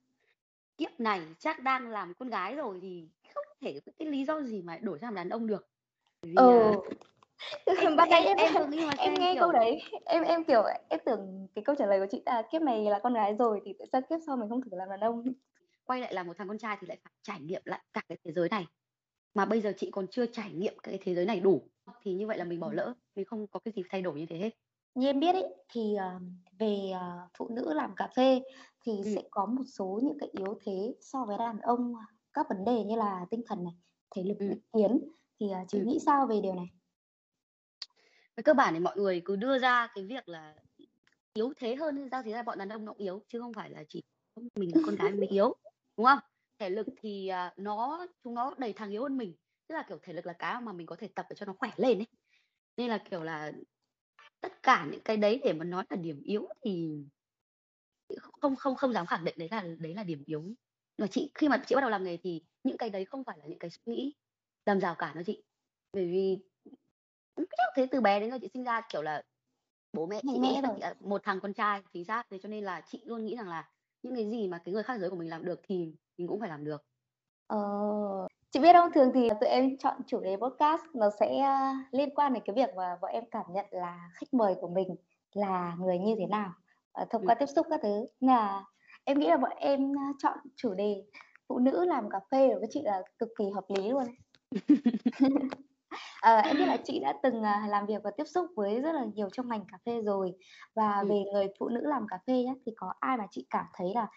kiếp 0.80 1.00
này 1.00 1.20
chắc 1.38 1.62
đang 1.62 1.88
làm 1.88 2.14
con 2.18 2.28
gái 2.28 2.54
rồi 2.54 2.78
thì 2.82 3.08
không 3.34 3.44
thể 3.60 3.80
có 3.86 3.92
cái 3.98 4.08
lý 4.08 4.24
do 4.24 4.42
gì 4.42 4.62
mà 4.62 4.78
đổi 4.82 4.98
sang 4.98 5.08
làm 5.08 5.14
đàn 5.14 5.28
ông 5.28 5.46
được. 5.46 5.66
Vì 6.22 6.36
Ừ. 6.36 6.46
là 6.46 6.76
em 7.80 7.96
nãy 7.96 8.08
em 8.10 8.36
em 8.38 8.54
em 8.54 8.70
em 8.70 8.96
xem, 8.98 9.14
nghe 9.14 9.34
câu 9.40 9.52
kiểu 9.52 9.60
đấy, 9.60 9.82
em 10.06 10.22
em, 10.22 10.44
kiểu, 10.44 10.62
em 10.88 11.00
tưởng 11.06 11.48
cái 11.54 11.64
câu 11.64 11.74
trả 11.78 11.86
lời 11.86 12.00
của 12.00 12.06
chị 12.10 12.22
là 12.26 12.42
kiếp 12.52 12.62
này 12.62 12.84
là 12.84 13.00
con 13.02 13.14
gái 13.14 13.34
rồi 13.38 13.60
thì 13.64 13.74
tại 13.78 13.88
sao 13.92 14.00
kiếp 14.10 14.18
sau 14.26 14.36
mình 14.36 14.48
không 14.48 14.60
thử 14.62 14.70
làm 14.72 14.88
đàn 14.88 15.00
ông? 15.00 15.24
Quay 15.84 16.00
lại 16.00 16.14
làm 16.14 16.26
một 16.26 16.32
thằng 16.38 16.48
con 16.48 16.58
trai 16.58 16.76
thì 16.80 16.86
lại 16.86 16.98
phải 17.04 17.12
trải 17.22 17.40
nghiệm 17.40 17.62
lại 17.64 17.80
cả 17.92 18.00
cái 18.08 18.18
thế 18.24 18.32
giới 18.32 18.48
này. 18.48 18.66
Mà 19.34 19.44
bây 19.44 19.60
giờ 19.60 19.72
chị 19.76 19.90
còn 19.92 20.06
chưa 20.08 20.26
trải 20.26 20.52
nghiệm 20.52 20.74
cái 20.82 20.98
thế 21.02 21.14
giới 21.14 21.24
này 21.24 21.40
đủ, 21.40 21.62
thì 22.02 22.14
như 22.14 22.26
vậy 22.26 22.38
là 22.38 22.44
mình 22.44 22.60
bỏ 22.60 22.66
Ừm. 22.66 22.76
lỡ, 22.76 22.94
mình 23.16 23.24
không 23.24 23.46
có 23.46 23.60
cái 23.60 23.72
gì 23.76 23.82
thay 23.90 24.02
đổi 24.02 24.18
như 24.20 24.26
thế 24.26 24.38
hết. 24.38 24.50
Như 24.94 25.06
em 25.06 25.20
biết 25.20 25.32
ấy, 25.32 25.44
thì, 25.72 25.94
ờ, 25.94 26.19
về, 26.58 26.90
ờ, 26.94 27.28
phụ 27.38 27.48
nữ 27.48 27.72
làm 27.75 27.94
cà 27.96 28.08
phê 28.16 28.40
thì 28.87 28.92
Ừm. 29.02 29.14
sẽ 29.14 29.22
có 29.31 29.46
một 29.46 29.62
số 29.66 30.00
những 30.02 30.19
cái 30.20 30.28
yếu 30.38 30.58
thế 30.64 30.94
so 31.00 31.25
với 31.25 31.38
đàn 31.38 31.58
ông, 31.60 31.92
à, 31.96 32.06
các 32.32 32.46
vấn 32.48 32.64
đề 32.64 32.84
như 32.84 32.96
là 32.96 33.26
tinh 33.31 33.42
thần 33.46 33.64
này, 33.64 33.72
thể 34.16 34.22
lực, 34.25 34.38
Ừm. 34.38 34.48
định 34.48 34.60
kiến, 34.72 35.00
thì, 35.40 35.50
à, 35.50 35.64
chị 35.69 35.81
Ừm. 35.81 35.84
nghĩ 35.84 35.98
sao 36.06 36.26
về 36.26 36.40
điều 36.40 36.54
này? 36.54 36.66
Về 38.37 38.42
cơ 38.42 38.54
bản 38.54 38.75
thì 38.75 38.81
mọi 38.81 38.96
người 38.96 39.22
cứ 39.25 39.37
đưa 39.37 39.58
ra 39.58 39.88
cái 39.94 40.04
việc 40.04 40.28
là 40.28 40.54
yếu 41.34 41.52
thế 41.56 41.76
hơn 41.76 42.08
ra 42.10 42.22
thì 42.22 42.32
ra 42.32 42.42
bọn 42.42 42.58
đàn 42.58 42.69
ông 42.69 42.84
nó 42.84 42.92
cũng 42.92 42.98
yếu, 43.02 43.25
chứ 43.28 43.40
không 43.40 43.54
phải 43.54 43.70
là 43.70 43.84
chỉ 43.88 44.02
có 44.37 44.42
mình 44.56 44.72
là 44.75 44.81
con 44.82 44.96
gái 44.96 45.12
mới 45.12 45.26
yếu, 45.28 45.56
đúng 45.96 46.06
không? 46.06 46.19
Thể 46.60 46.70
lực 46.70 46.88
thì, 46.96 47.28
à, 47.28 47.54
nó 47.58 48.06
chúng 48.25 48.34
nó 48.34 48.54
đầy 48.58 48.72
thằng 48.72 48.90
yếu 48.90 49.02
hơn 49.02 49.19
mình, 49.19 49.37
tức 49.69 49.75
là, 49.75 49.82
kiểu, 49.88 49.98
thể 50.02 50.12
lực 50.12 50.26
là 50.26 50.32
cái 50.34 50.60
mà 50.62 50.72
mình 50.72 50.87
có 50.87 50.96
thể 50.96 51.08
tập 51.16 51.26
để 51.31 51.37
cho 51.37 51.46
nó 51.46 51.54
khỏe 51.58 51.70
lên 51.76 51.98
ấy. 51.98 52.06
Nên 52.76 52.90
là, 52.90 52.98
kiểu 53.10 53.22
là, 53.25 53.52
tất 54.40 54.62
cả 54.62 54.88
những 54.90 55.00
cái 55.04 55.16
đấy 55.16 55.40
để 55.44 55.52
mà 55.52 55.64
nói 55.64 55.84
là 55.90 55.96
điểm 55.96 56.22
yếu 56.25 56.48
thì 56.64 56.88
không 58.40 58.56
không 58.56 58.76
không 58.76 58.92
dám 58.92 59.06
khẳng 59.06 59.25
định 59.25 59.34
đấy 59.38 59.48
là 59.50 59.64
đấy 59.78 59.94
là 59.94 60.04
điểm 60.04 60.22
yếu. 60.26 60.44
Mà 60.98 61.06
chị 61.06 61.31
khi 61.34 61.48
mà 61.48 61.62
chị 61.66 61.75
bắt 61.75 61.81
đầu 61.81 61.90
làm 61.90 62.04
nghề 62.04 62.16
thì 62.16 62.42
những 62.64 62.76
cái 62.76 62.90
đấy 62.90 63.04
không 63.04 63.25
phải 63.25 63.38
là 63.38 63.44
những 63.46 63.58
cái 63.58 63.70
suy 63.70 63.92
nghĩ 63.92 64.14
làm 64.66 64.81
rào 64.81 64.94
cản 64.94 65.14
cho 65.14 65.22
chị. 65.26 65.42
Bởi 65.92 66.06
vì 66.06 66.38
chắc 67.37 67.72
thế 67.76 67.87
từ 67.90 68.00
bé 68.00 68.20
đến 68.20 68.31
giờ 68.31 68.38
chị 68.40 68.48
sinh 68.54 68.64
ra, 68.64 68.81
kiểu 68.92 69.02
là, 69.02 69.22
bố 69.92 70.06
mẹ 70.06 70.20
chị 70.22 70.28
chị 70.42 70.60
là 70.81 70.94
một 71.00 71.22
thằng 71.25 71.40
con 71.40 71.54
trai, 71.54 71.82
chính 71.92 72.04
xác. 72.04 72.26
Thế 72.31 72.38
cho 72.42 72.48
nên 72.48 72.64
là 72.64 72.82
chị 72.87 73.02
luôn 73.04 73.26
nghĩ 73.26 73.37
rằng 73.37 73.48
là 73.48 73.70
những 74.02 74.14
cái 74.14 74.31
gì 74.31 74.48
mà 74.48 74.62
cái 74.64 74.75
người 74.75 74.82
khác 74.82 74.98
giới 75.00 75.10
của 75.10 75.16
mình 75.16 75.28
làm 75.28 75.44
được 75.44 75.60
thì 75.62 75.92
mình 76.19 76.28
cũng 76.28 76.40
phải 76.40 76.48
làm 76.48 76.64
được. 76.64 76.82
Ờ, 77.46 77.58
chị 78.50 78.61
biết 78.61 78.73
không? 78.73 78.93
Thường 78.93 79.11
thì 79.14 79.29
tụi 79.41 79.49
em 79.50 79.79
chọn 79.79 79.97
chủ 80.06 80.20
đề 80.20 80.37
podcast 80.37 80.82
nó 80.94 81.11
sẽ, 81.20 81.38
a, 81.38 81.85
liên 81.93 82.14
quan 82.14 82.32
đến 82.32 82.43
cái 82.47 82.55
việc 82.56 82.75
mà 82.76 82.97
bọn 83.02 83.11
em 83.12 83.25
cảm 83.31 83.44
nhận 83.52 83.67
là 83.70 84.11
khách 84.14 84.35
mời 84.35 84.55
của 84.61 84.69
mình 84.69 84.88
là 85.32 85.76
người 85.81 85.99
như 85.99 86.14
thế 86.19 86.26
nào, 86.26 86.52
ờ, 86.93 87.05
thông 87.11 87.25
qua 87.26 87.35
tiếp 87.35 87.47
xúc 87.47 87.67
các 87.70 87.81
thứ. 87.82 88.06
Nên 88.20 88.31
là 88.37 88.64
em 89.05 89.19
nghĩ 89.19 89.29
là 89.29 89.37
bọn 89.37 89.50
em, 89.56 89.93
a, 89.99 90.06
chọn 90.19 90.38
chủ 90.56 90.75
đề 90.75 91.05
phụ 91.49 91.58
nữ 91.58 91.85
làm 91.85 92.11
cà 92.11 92.20
phê 92.31 92.49
đối 92.49 92.58
với 92.58 92.69
chị 92.70 92.82
là 92.85 93.02
cực 93.19 93.29
kỳ 93.38 93.44
hợp 93.55 93.64
lý 93.69 93.88
luôn 93.91 94.05
ấy. 94.06 94.14
Ờ, 96.23 96.37
em 96.37 96.58
biết 96.58 96.67
là 96.67 96.76
chị 96.85 97.00
đã 97.00 97.14
từng, 97.23 97.43
à, 97.43 97.67
làm 97.69 97.87
việc 97.87 98.02
và 98.05 98.11
tiếp 98.17 98.25
xúc 98.25 98.47
với 98.56 98.81
rất 98.81 98.93
là 98.93 99.05
nhiều 99.14 99.29
trong 99.32 99.49
ngành 99.49 99.64
cà 99.73 99.79
phê 99.87 100.02
rồi. 100.02 100.32
Và 100.76 101.00
Ừm. 101.00 101.08
về 101.11 101.25
người 101.32 101.49
phụ 101.61 101.69
nữ 101.69 101.81
làm 101.85 102.06
cà 102.08 102.19
phê 102.26 102.43
nhá, 102.47 102.52
thì 102.67 102.73
có 102.76 102.93
ai 103.00 103.17
mà 103.19 103.26
chị 103.31 103.47
cảm 103.50 103.67
thấy 103.75 103.93
là, 103.94 104.08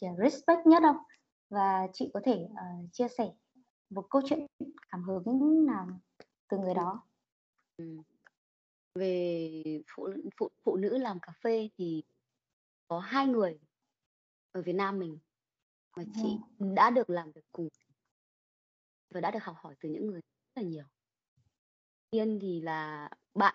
kiểu, 0.00 0.10
respect 0.22 0.66
nhất 0.66 0.82
không? 0.82 0.96
Và 1.50 1.88
chị 1.92 2.10
có 2.14 2.20
thể, 2.24 2.46
ờ, 2.56 2.64
chia 2.92 3.08
sẻ 3.18 3.28
một 3.90 4.06
câu 4.10 4.22
chuyện 4.24 4.46
cảm 4.92 5.02
hứng 5.02 5.66
nào 5.66 5.86
từ 6.48 6.58
người 6.58 6.74
đó? 6.74 7.08
Ừm. 7.76 8.02
Về 8.94 9.62
phụ 9.96 10.08
phụ 10.38 10.48
phụ 10.64 10.76
nữ 10.76 10.98
làm 10.98 11.18
cà 11.22 11.32
phê 11.44 11.68
thì 11.78 12.02
có 12.88 12.98
2 12.98 13.26
người 13.26 13.60
ở 14.52 14.62
Việt 14.62 14.72
Nam 14.72 14.98
mình 14.98 15.18
mà 15.96 16.04
chị 16.14 16.38
Ừm. 16.58 16.74
đã 16.74 16.90
được 16.90 17.10
làm 17.10 17.32
việc 17.32 17.44
cùng. 17.52 17.68
Và 19.10 19.20
đã 19.20 19.30
được 19.30 19.42
học 19.42 19.56
hỏi 19.58 19.74
từ 19.80 19.88
những 19.88 20.06
người 20.06 20.20
rất 20.20 20.62
là 20.62 20.68
nhiều. 20.68 20.84
Tiên 22.10 22.38
thì 22.42 22.60
là 22.60 23.10
bạn 23.34 23.54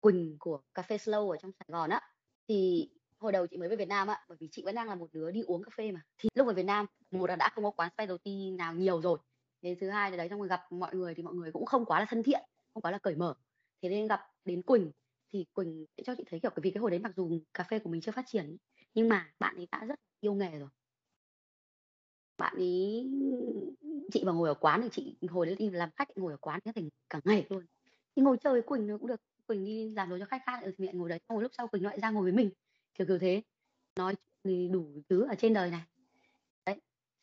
Quỳnh 0.00 0.36
của 0.38 0.62
Cà 0.74 0.82
phê 0.82 0.96
Slow 0.96 1.30
ở 1.30 1.36
trong 1.36 1.52
Sài 1.52 1.66
Gòn 1.68 1.90
á. 1.90 2.00
Thì 2.48 2.88
hồi 3.18 3.32
đầu 3.32 3.46
chị 3.46 3.56
mới 3.56 3.68
về 3.68 3.76
Việt 3.76 3.88
Nam 3.88 4.08
á, 4.08 4.24
bởi 4.28 4.38
vì 4.40 4.48
chị 4.52 4.62
vẫn 4.64 4.74
đang 4.74 4.88
là 4.88 4.94
một 4.94 5.08
đứa 5.12 5.30
đi 5.30 5.42
uống 5.42 5.62
cà 5.62 5.70
phê 5.76 5.92
mà. 5.92 6.00
Thì 6.18 6.28
lúc 6.34 6.46
ở 6.46 6.54
Việt 6.54 6.62
Nam, 6.62 6.86
một 7.18 7.26
là 7.26 7.36
đã 7.36 7.50
không 7.54 7.64
có 7.64 7.70
quán 7.70 7.90
specialty 7.94 8.50
nào 8.50 8.74
nhiều 8.74 9.00
rồi. 9.02 9.18
Thế 9.62 9.76
thứ 9.80 9.90
hai 9.90 10.10
là 10.10 10.16
đấy, 10.16 10.28
xong 10.28 10.38
rồi 10.38 10.48
gặp 10.48 10.60
mọi 10.72 10.94
người 10.94 11.14
thì 11.14 11.22
mọi 11.22 11.34
người 11.34 11.52
cũng 11.52 11.66
không 11.66 11.84
quá 11.84 12.00
là 12.00 12.06
thân 12.08 12.22
thiện, 12.22 12.40
không 12.74 12.82
quá 12.82 12.90
là 12.90 12.98
cởi 12.98 13.14
mở. 13.14 13.34
Thế 13.82 13.88
nên 13.88 14.06
gặp 14.06 14.20
đến 14.44 14.62
Quỳnh 14.62 14.90
thì 15.32 15.46
Quỳnh 15.52 15.86
sẽ 15.96 16.02
cho 16.06 16.14
chị 16.14 16.24
thấy, 16.30 16.40
kiểu, 16.40 16.50
vì 16.56 16.70
cái 16.70 16.80
hồi 16.80 16.90
đấy 16.90 17.00
mặc 17.00 17.12
dù 17.16 17.38
cà 17.54 17.64
phê 17.64 17.78
của 17.78 17.90
mình 17.90 18.00
chưa 18.00 18.12
phát 18.12 18.24
triển, 18.26 18.56
nhưng 18.94 19.08
mà 19.08 19.32
bạn 19.38 19.56
ấy 19.56 19.68
đã 19.72 19.84
rất 19.84 20.00
yêu 20.20 20.34
nghề 20.34 20.58
rồi. 20.58 20.68
Bạn 22.38 22.54
ấy 22.56 23.10
chị 24.12 24.24
mà 24.24 24.32
ngồi 24.32 24.48
ở 24.48 24.54
quán 24.54 24.80
thì 24.82 24.88
chị 24.92 25.16
hồi 25.28 25.46
đấy 25.46 25.54
đi 25.58 25.70
làm 25.70 25.90
khách 25.96 26.08
ngồi 26.16 26.32
ở 26.32 26.36
quán 26.36 26.60
thành 26.74 26.88
cả 27.10 27.20
ngày 27.24 27.46
luôn. 27.50 27.66
Thì 28.16 28.22
ngồi 28.22 28.36
chơi 28.36 28.52
với 28.52 28.62
Quỳnh 28.62 28.86
nó 28.86 28.98
cũng 28.98 29.06
được, 29.06 29.20
Quỳnh 29.46 29.64
đi 29.64 29.90
làm 29.90 30.10
đồ 30.10 30.18
cho 30.18 30.24
khách 30.24 30.42
khác, 30.46 30.60
ừ, 30.62 30.72
thì 30.78 30.86
mẹ 30.86 30.92
ngồi 30.92 31.08
đấy, 31.08 31.20
xong 31.28 31.36
rồi 31.36 31.42
lúc 31.42 31.52
sau 31.56 31.68
Quỳnh 31.68 31.84
lại 31.84 32.00
ra 32.00 32.10
ngồi 32.10 32.22
với 32.22 32.32
mình, 32.32 32.50
kiểu, 32.94 33.06
kiểu 33.06 33.18
thế. 33.18 33.42
Nói 33.96 34.14
thì 34.44 34.68
đủ 34.68 35.02
thứ 35.08 35.26
ở 35.28 35.34
trên 35.38 35.54
đời 35.54 35.70
này. 35.70 35.82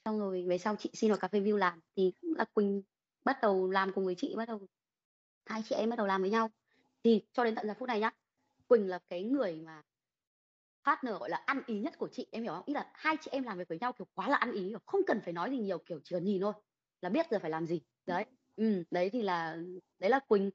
Xong 0.06 0.20
rồi 0.20 0.46
về 0.48 0.58
sau 0.58 0.76
chị 0.76 0.90
xin 0.94 1.10
vào 1.12 1.20
Cà 1.20 1.28
phê 1.28 1.40
View 1.40 1.58
làm 1.58 1.80
thì 1.96 2.14
cũng 2.22 2.34
là 2.38 2.46
Quỳnh 2.54 2.82
bắt 3.26 3.38
đầu 3.42 3.70
làm 3.70 3.92
cùng 3.94 4.06
với 4.06 4.16
chị, 4.16 4.34
bắt 4.38 4.48
đầu 4.48 4.68
hai 5.46 5.62
chị 5.70 5.76
em 5.76 5.90
bắt 5.90 5.96
đầu 5.96 6.08
làm 6.08 6.22
với 6.22 6.32
nhau. 6.32 6.50
Thì 7.04 7.22
cho 7.34 7.44
đến 7.44 7.56
tận 7.56 7.68
giờ 7.68 7.74
phút 7.80 7.88
này 7.88 8.00
nhá, 8.00 8.12
Quỳnh 8.68 8.88
là 8.88 9.00
cái 9.10 9.24
người 9.24 9.62
mà 9.66 9.82
partner, 10.86 11.16
gọi 11.20 11.30
là, 11.30 11.38
ăn 11.46 11.62
ý 11.66 11.80
nhất 11.80 11.98
của 11.98 12.08
chị, 12.12 12.28
em 12.32 12.44
hiểu 12.44 12.54
không? 12.54 12.64
Ý 12.66 12.74
là 12.74 12.92
hai 12.94 13.16
chị 13.22 13.32
em 13.32 13.44
làm 13.44 13.58
việc 13.58 13.68
với 13.70 13.80
nhau, 13.80 13.94
kiểu, 13.94 14.08
quá 14.14 14.30
là 14.30 14.36
ăn 14.36 14.52
ý, 14.52 14.74
không 14.86 15.02
cần 15.08 15.22
phải 15.24 15.34
nói 15.34 15.50
gì 15.52 15.58
nhiều, 15.58 15.78
kiểu, 15.78 16.00
chỉ 16.04 16.16
cần 16.16 16.24
nhìn 16.26 16.42
thôi 16.42 16.54
là 17.02 17.10
biết 17.10 17.26
giờ 17.32 17.40
phải 17.42 17.52
làm 17.52 17.68
gì. 17.68 17.82
Đấy, 18.06 18.26
ừ 18.56 18.84
đấy 18.92 19.10
thì 19.10 19.22
là 19.22 19.58
đấy 20.00 20.10
là 20.10 20.20
Quỳnh. 20.20 20.52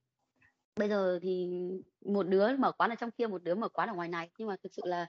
Bây 0.76 0.88
giờ 0.88 1.18
thì 1.22 1.48
một 2.04 2.22
đứa 2.28 2.56
mở 2.56 2.72
quán 2.72 2.90
ở 2.90 2.96
trong 2.96 3.10
kia, 3.10 3.26
một 3.26 3.42
đứa 3.42 3.54
mở 3.54 3.68
quán 3.68 3.88
ở 3.88 3.94
ngoài 3.94 4.08
này, 4.08 4.30
nhưng 4.38 4.48
mà 4.48 4.56
thực 4.62 4.74
sự 4.74 4.82
là, 4.84 5.06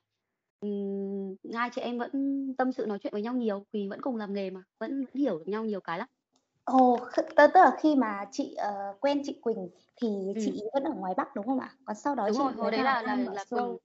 hai 1.55 1.69
chị 1.73 1.81
em 1.81 1.97
vẫn 1.97 2.11
tâm 2.57 2.71
sự 2.71 2.85
nói 2.85 2.97
chuyện 3.01 3.13
với 3.13 3.21
nhau 3.21 3.33
nhiều, 3.33 3.63
vì 3.73 3.87
vẫn 3.89 4.01
cùng 4.01 4.15
làm 4.15 4.33
nghề 4.33 4.49
mà, 4.49 4.61
vẫn 4.79 5.05
vẫn 5.05 5.15
hiểu 5.15 5.37
được 5.39 5.47
nhau 5.47 5.65
nhiều 5.65 5.81
cái 5.81 5.97
lắm. 5.99 6.07
Ồ, 6.65 6.97
kh 7.15 7.19
tức 7.37 7.49
là 7.55 7.71
khi 7.81 7.95
mà 7.95 8.25
chị, 8.31 8.55
ờ, 8.55 8.97
quen 9.01 9.21
chị 9.23 9.39
Quỳnh 9.41 9.69
thì 10.01 10.07
chị 10.39 10.51
Ừm. 10.51 10.61
ấy 10.61 10.69
vẫn 10.73 10.83
ở 10.83 10.91
ngoài 10.99 11.13
Bắc, 11.17 11.35
đúng 11.35 11.45
không 11.45 11.59
ạ? 11.59 11.69
Còn 11.85 11.95
sau 11.95 12.15
đó 12.15 12.29
Đúng 12.29 12.37
chị 12.37 12.43
rồi, 12.43 12.53
hồi 12.53 12.71
đấy 12.71 12.83
là 12.83 13.01
là 13.01 13.15
là. 13.15 13.45
Quỳnh 13.51 13.77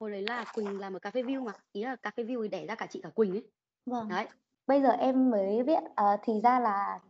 hồi 0.00 0.10
đấy 0.10 0.22
là 0.22 0.44
Quỳnh 0.54 0.80
làm 0.80 0.94
ở 0.96 0.98
Cà 0.98 1.10
phê 1.10 1.22
View 1.22 1.44
mà, 1.44 1.52
ý 1.72 1.82
là 1.84 1.96
Cà 1.96 2.10
phê 2.16 2.24
View 2.24 2.42
thì 2.42 2.48
đẻ 2.48 2.66
ra 2.66 2.74
cả 2.74 2.86
chị 2.90 3.00
cả 3.02 3.10
Quỳnh 3.10 3.32
ấy. 3.32 3.50
Vâng. 3.86 4.16
Đấy. 4.16 4.28
Bây 4.66 4.82
giờ 4.82 4.90
em 4.90 5.30
mới 5.30 5.62
biết, 5.62 5.82
ờ, 5.96 6.04
thì 6.22 6.32
ra 6.44 6.60
là, 6.60 7.00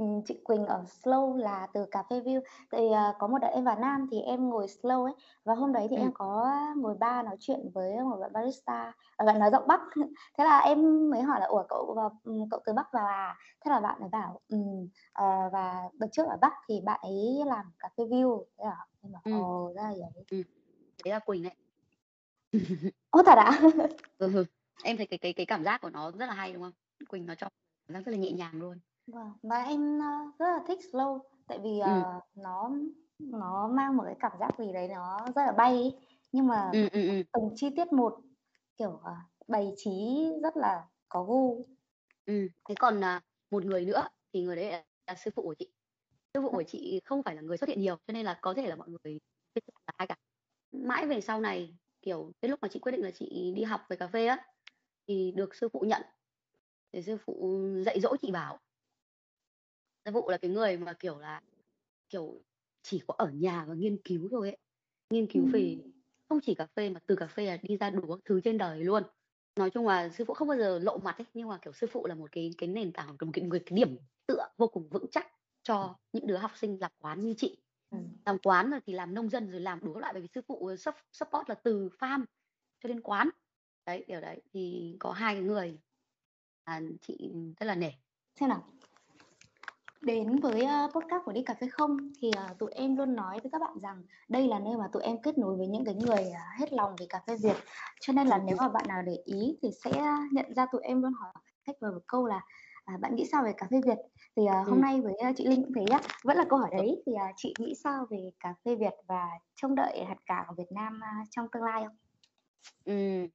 ừm, 0.00 0.22
chị 0.26 0.40
Quỳnh 0.44 0.66
ở 0.66 0.82
Slow 1.02 1.36
là 1.36 1.66
từ 1.74 1.86
Cà 1.90 2.02
phê 2.10 2.20
View. 2.20 2.40
Tại 2.70 2.80
vì, 2.80 2.88
ờ, 2.92 3.14
có 3.18 3.26
một 3.26 3.38
đợt 3.42 3.48
em 3.54 3.64
vào 3.64 3.78
Nam 3.80 4.06
thì 4.10 4.20
em 4.20 4.48
ngồi 4.50 4.66
Slow 4.66 5.04
ấy, 5.04 5.14
và 5.44 5.54
hôm 5.54 5.72
đấy 5.72 5.86
thì 5.90 5.96
Ừm. 5.96 6.02
em 6.04 6.12
có 6.14 6.46
ngồi 6.76 6.94
bar 7.00 7.24
nói 7.26 7.36
chuyện 7.40 7.60
với 7.74 7.90
một 8.10 8.16
bạn 8.20 8.32
barista, 8.32 8.92
bạn 9.26 9.38
nói 9.38 9.50
giọng 9.52 9.66
Bắc. 9.68 9.80
Thế 10.38 10.44
là 10.44 10.58
em 10.58 11.10
mới 11.10 11.22
hỏi 11.22 11.40
là 11.40 11.46
"Ủa, 11.46 11.62
cậu 11.68 11.94
vào 11.96 12.10
ừm, 12.24 12.48
cậu 12.50 12.60
từ 12.66 12.72
Bắc 12.72 12.86
vào 12.92 13.06
à?" 13.06 13.36
Thế 13.64 13.70
là 13.70 13.80
bạn 13.80 14.00
ấy 14.00 14.08
bảo, 14.12 14.40
ừm, 14.48 14.88
ờ, 15.12 15.24
và 15.52 15.82
đợt 15.98 16.06
trước 16.12 16.24
ở 16.28 16.36
Bắc 16.40 16.52
thì 16.68 16.80
bạn 16.84 17.00
ấy 17.02 17.42
làm 17.46 17.64
Cà 17.78 17.88
phê 17.98 18.04
View. 18.04 18.44
Thế 18.58 18.64
là 18.64 18.76
em 19.02 19.12
bảo: 19.12 19.22
Ừm. 19.24 19.44
"Ồ, 19.44 19.72
ra 19.76 19.82
là 19.82 19.90
vậy." 20.14 20.24
Ừm, 20.30 20.42
đấy 21.04 21.12
là 21.12 21.18
Quỳnh 21.20 21.42
đấy. 21.42 21.54
Ô, 23.12 23.22
thật 23.26 23.38
ạ? 23.38 23.50
Ừ, 24.18 24.44
em 24.84 24.96
thấy 24.96 25.06
cái 25.06 25.18
cái 25.18 25.32
cái 25.32 25.46
cảm 25.46 25.64
giác 25.64 25.80
của 25.80 25.90
nó 25.90 26.10
rất 26.12 26.26
là 26.26 26.34
hay, 26.34 26.52
đúng 26.52 26.62
không? 26.62 26.72
Quỳnh 27.08 27.26
nó 27.26 27.34
cho 27.34 27.48
cảm 27.88 27.94
giác 27.94 28.00
rất 28.06 28.12
là 28.12 28.18
nhẹ 28.18 28.32
nhàng 28.32 28.60
luôn. 28.60 28.80
Vâng, 29.12 29.32
và 29.42 29.62
em, 29.62 29.98
ơ, 30.00 30.06
rất 30.38 30.46
là 30.46 30.58
thích 30.68 30.78
Slow, 30.92 31.18
tại 31.48 31.58
vì, 31.62 31.78
ờ, 31.78 32.20
nó 32.34 32.70
nó 33.18 33.68
mang 33.68 33.96
một 33.96 34.02
cái 34.06 34.16
cảm 34.20 34.32
giác 34.40 34.58
gì 34.58 34.72
đấy 34.72 34.88
nó 34.88 35.18
rất 35.36 35.42
là 35.46 35.52
bay 35.52 35.72
ấy, 35.74 35.96
nhưng 36.32 36.46
mà 36.46 36.72
Ừm, 36.72 36.88
ừm, 36.92 37.08
ừm. 37.08 37.22
từng 37.32 37.52
chi 37.56 37.70
tiết 37.76 37.92
một, 37.92 38.20
kiểu, 38.76 39.00
à, 39.04 39.16
bày 39.48 39.74
trí 39.76 40.26
rất 40.42 40.56
là 40.56 40.86
có 41.08 41.24
gu. 41.24 41.66
Ừm, 42.26 42.48
thế 42.68 42.74
còn, 42.78 43.00
à, 43.04 43.20
một 43.50 43.64
người 43.64 43.84
nữa 43.84 44.08
thì 44.32 44.42
người 44.42 44.56
đấy 44.56 44.70
là 44.72 44.84
là 45.06 45.14
sư 45.14 45.30
phụ 45.36 45.42
của 45.42 45.54
chị. 45.58 45.72
Sư 46.34 46.40
phụ 46.42 46.50
của 46.50 46.62
chị 46.66 47.00
không 47.04 47.22
phải 47.22 47.34
là 47.36 47.42
người 47.42 47.56
xuất 47.56 47.68
hiện 47.68 47.80
nhiều, 47.80 47.96
cho 48.06 48.12
nên 48.12 48.24
là 48.26 48.38
có 48.42 48.54
thể 48.54 48.66
là 48.68 48.76
mọi 48.76 48.88
người 48.88 49.18
biết 49.54 49.62
là 49.86 49.92
ai 49.96 50.06
cả. 50.06 50.16
Mãi 50.72 51.06
về 51.06 51.20
sau 51.20 51.40
này, 51.40 51.76
kiểu, 52.02 52.32
cái 52.42 52.50
lúc 52.50 52.58
mà 52.62 52.68
chị 52.68 52.78
quyết 52.80 52.92
định 52.92 53.02
là 53.04 53.10
chị 53.10 53.52
đi 53.56 53.62
học 53.64 53.80
về 53.90 53.96
cà 53.96 54.08
phê 54.08 54.26
á, 54.26 54.46
thì 55.08 55.32
được 55.36 55.54
sư 55.54 55.68
phụ 55.72 55.80
nhận. 55.80 56.02
Thì 56.92 57.02
sư 57.02 57.16
phụ 57.26 57.58
dạy 57.86 58.00
dỗ 58.00 58.16
chị 58.22 58.30
bảo. 58.32 58.58
Sư 60.04 60.10
phụ 60.14 60.28
là 60.30 60.38
cái 60.38 60.50
người 60.50 60.76
mà, 60.76 60.92
kiểu 60.92 61.18
là, 61.18 61.40
kiểu, 62.08 62.42
chỉ 62.82 63.02
có 63.08 63.14
ở 63.18 63.30
nhà 63.30 63.64
và 63.68 63.74
nghiên 63.74 63.96
cứu 64.04 64.28
thôi 64.30 64.48
ấy. 64.48 64.58
Nghiên 65.10 65.26
cứu 65.32 65.46
về 65.46 65.76
Ừm. 65.84 65.92
không 66.28 66.40
chỉ 66.42 66.54
cà 66.54 66.66
phê 66.76 66.88
mà 66.90 67.00
từ 67.06 67.16
cà 67.16 67.26
phê 67.26 67.44
là 67.46 67.58
đi 67.62 67.76
ra 67.76 67.90
đủ 67.90 68.00
các 68.08 68.18
thứ 68.24 68.40
trên 68.44 68.58
đời 68.58 68.84
luôn. 68.84 69.02
Nói 69.56 69.70
chung 69.70 69.86
là 69.86 70.08
sư 70.08 70.24
phụ 70.24 70.34
không 70.34 70.48
bao 70.48 70.58
giờ 70.58 70.78
lộ 70.78 70.98
mặt 70.98 71.18
ấy, 71.18 71.26
nhưng 71.34 71.48
mà, 71.48 71.58
kiểu, 71.62 71.72
sư 71.72 71.86
phụ 71.92 72.06
là 72.06 72.14
một 72.14 72.32
cái 72.32 72.50
cái 72.58 72.68
nền 72.68 72.92
tảng, 72.92 73.08
một 73.08 73.30
cái 73.32 73.44
một 73.44 73.56
cái 73.66 73.76
điểm 73.76 73.96
tựa 74.26 74.48
vô 74.56 74.66
cùng 74.66 74.88
vững 74.88 75.06
chắc 75.10 75.26
cho 75.62 75.96
những 76.12 76.26
đứa 76.26 76.36
học 76.36 76.50
sinh 76.56 76.78
làm 76.80 76.92
quán 76.98 77.20
như 77.20 77.34
chị 77.36 77.56
Ừ. 77.90 77.98
làm 78.26 78.38
quán 78.38 78.70
rồi 78.70 78.80
thì 78.86 78.92
làm 78.92 79.14
nông 79.14 79.28
dân 79.30 79.50
rồi 79.50 79.60
làm 79.60 79.80
đủ 79.84 79.98
loại 79.98 80.12
bởi 80.12 80.22
vì 80.22 80.28
sư 80.34 80.40
phụ 80.48 80.70
support 81.12 81.48
là 81.48 81.54
từ 81.54 81.88
farm 81.98 82.24
cho 82.80 82.88
đến 82.88 83.00
quán 83.00 83.28
đấy 83.86 84.04
điều 84.08 84.20
đấy 84.20 84.42
thì 84.52 84.96
có 85.00 85.12
hai 85.12 85.34
cái 85.34 85.42
người 85.42 85.78
à, 86.64 86.80
chị 87.02 87.30
rất 87.60 87.66
là 87.66 87.74
nể 87.74 87.90
xem 88.40 88.48
nào 88.48 88.72
đến 90.00 90.36
với 90.36 90.62
uh, 90.62 90.94
podcast 90.94 91.24
của 91.24 91.32
đi 91.32 91.42
cà 91.42 91.54
phê 91.60 91.66
không 91.72 91.96
thì 92.20 92.28
uh, 92.28 92.58
tụi 92.58 92.70
em 92.72 92.96
luôn 92.96 93.14
nói 93.14 93.40
với 93.42 93.50
các 93.52 93.60
bạn 93.60 93.78
rằng 93.82 94.02
đây 94.28 94.48
là 94.48 94.58
nơi 94.58 94.76
mà 94.76 94.88
tụi 94.92 95.02
em 95.02 95.22
kết 95.22 95.38
nối 95.38 95.56
với 95.56 95.66
những 95.66 95.84
cái 95.84 95.94
người 95.94 96.24
uh, 96.30 96.60
hết 96.60 96.72
lòng 96.72 96.96
về 96.98 97.06
cà 97.08 97.20
phê 97.26 97.36
Việt 97.42 97.56
cho 98.00 98.12
nên 98.12 98.26
là 98.26 98.38
nếu 98.38 98.56
mà 98.58 98.68
bạn 98.68 98.84
nào 98.88 99.02
để 99.02 99.18
ý 99.24 99.58
thì 99.62 99.68
sẽ 99.84 99.90
nhận 100.32 100.54
ra 100.54 100.66
tụi 100.72 100.82
em 100.82 101.02
luôn 101.02 101.12
hỏi 101.12 101.32
khách 101.66 101.82
mời 101.82 101.92
một 101.92 102.02
câu 102.06 102.26
là 102.26 102.40
à, 102.84 102.96
bạn 103.00 103.16
nghĩ 103.16 103.24
sao 103.32 103.42
về 103.44 103.52
cà 103.56 103.66
phê 103.70 103.80
Việt 103.86 103.98
thì 104.36 104.42
uh, 104.42 104.66
hôm 104.66 104.76
ừ. 104.76 104.80
nay 104.82 105.00
với 105.00 105.12
uh, 105.30 105.36
chị 105.36 105.46
Linh 105.46 105.62
cũng 105.62 105.72
thế 105.74 105.84
nhá 105.90 105.98
vẫn 106.24 106.36
là 106.36 106.44
câu 106.48 106.58
hỏi 106.58 106.70
đấy 106.72 107.02
thì 107.06 107.12
uh, 107.12 107.34
chị 107.36 107.54
nghĩ 107.58 107.74
sao 107.84 108.06
về 108.10 108.30
cà 108.40 108.54
phê 108.64 108.76
Việt 108.76 108.94
và 109.06 109.28
trông 109.56 109.74
đợi 109.74 110.04
hạt 110.04 110.18
cà 110.26 110.44
của 110.48 110.54
Việt 110.58 110.72
Nam 110.72 111.00
uh, 111.22 111.28
trong 111.30 111.46
tương 111.52 111.62
lai 111.62 111.84
không? 111.84 111.96
Ừ. 112.84 113.26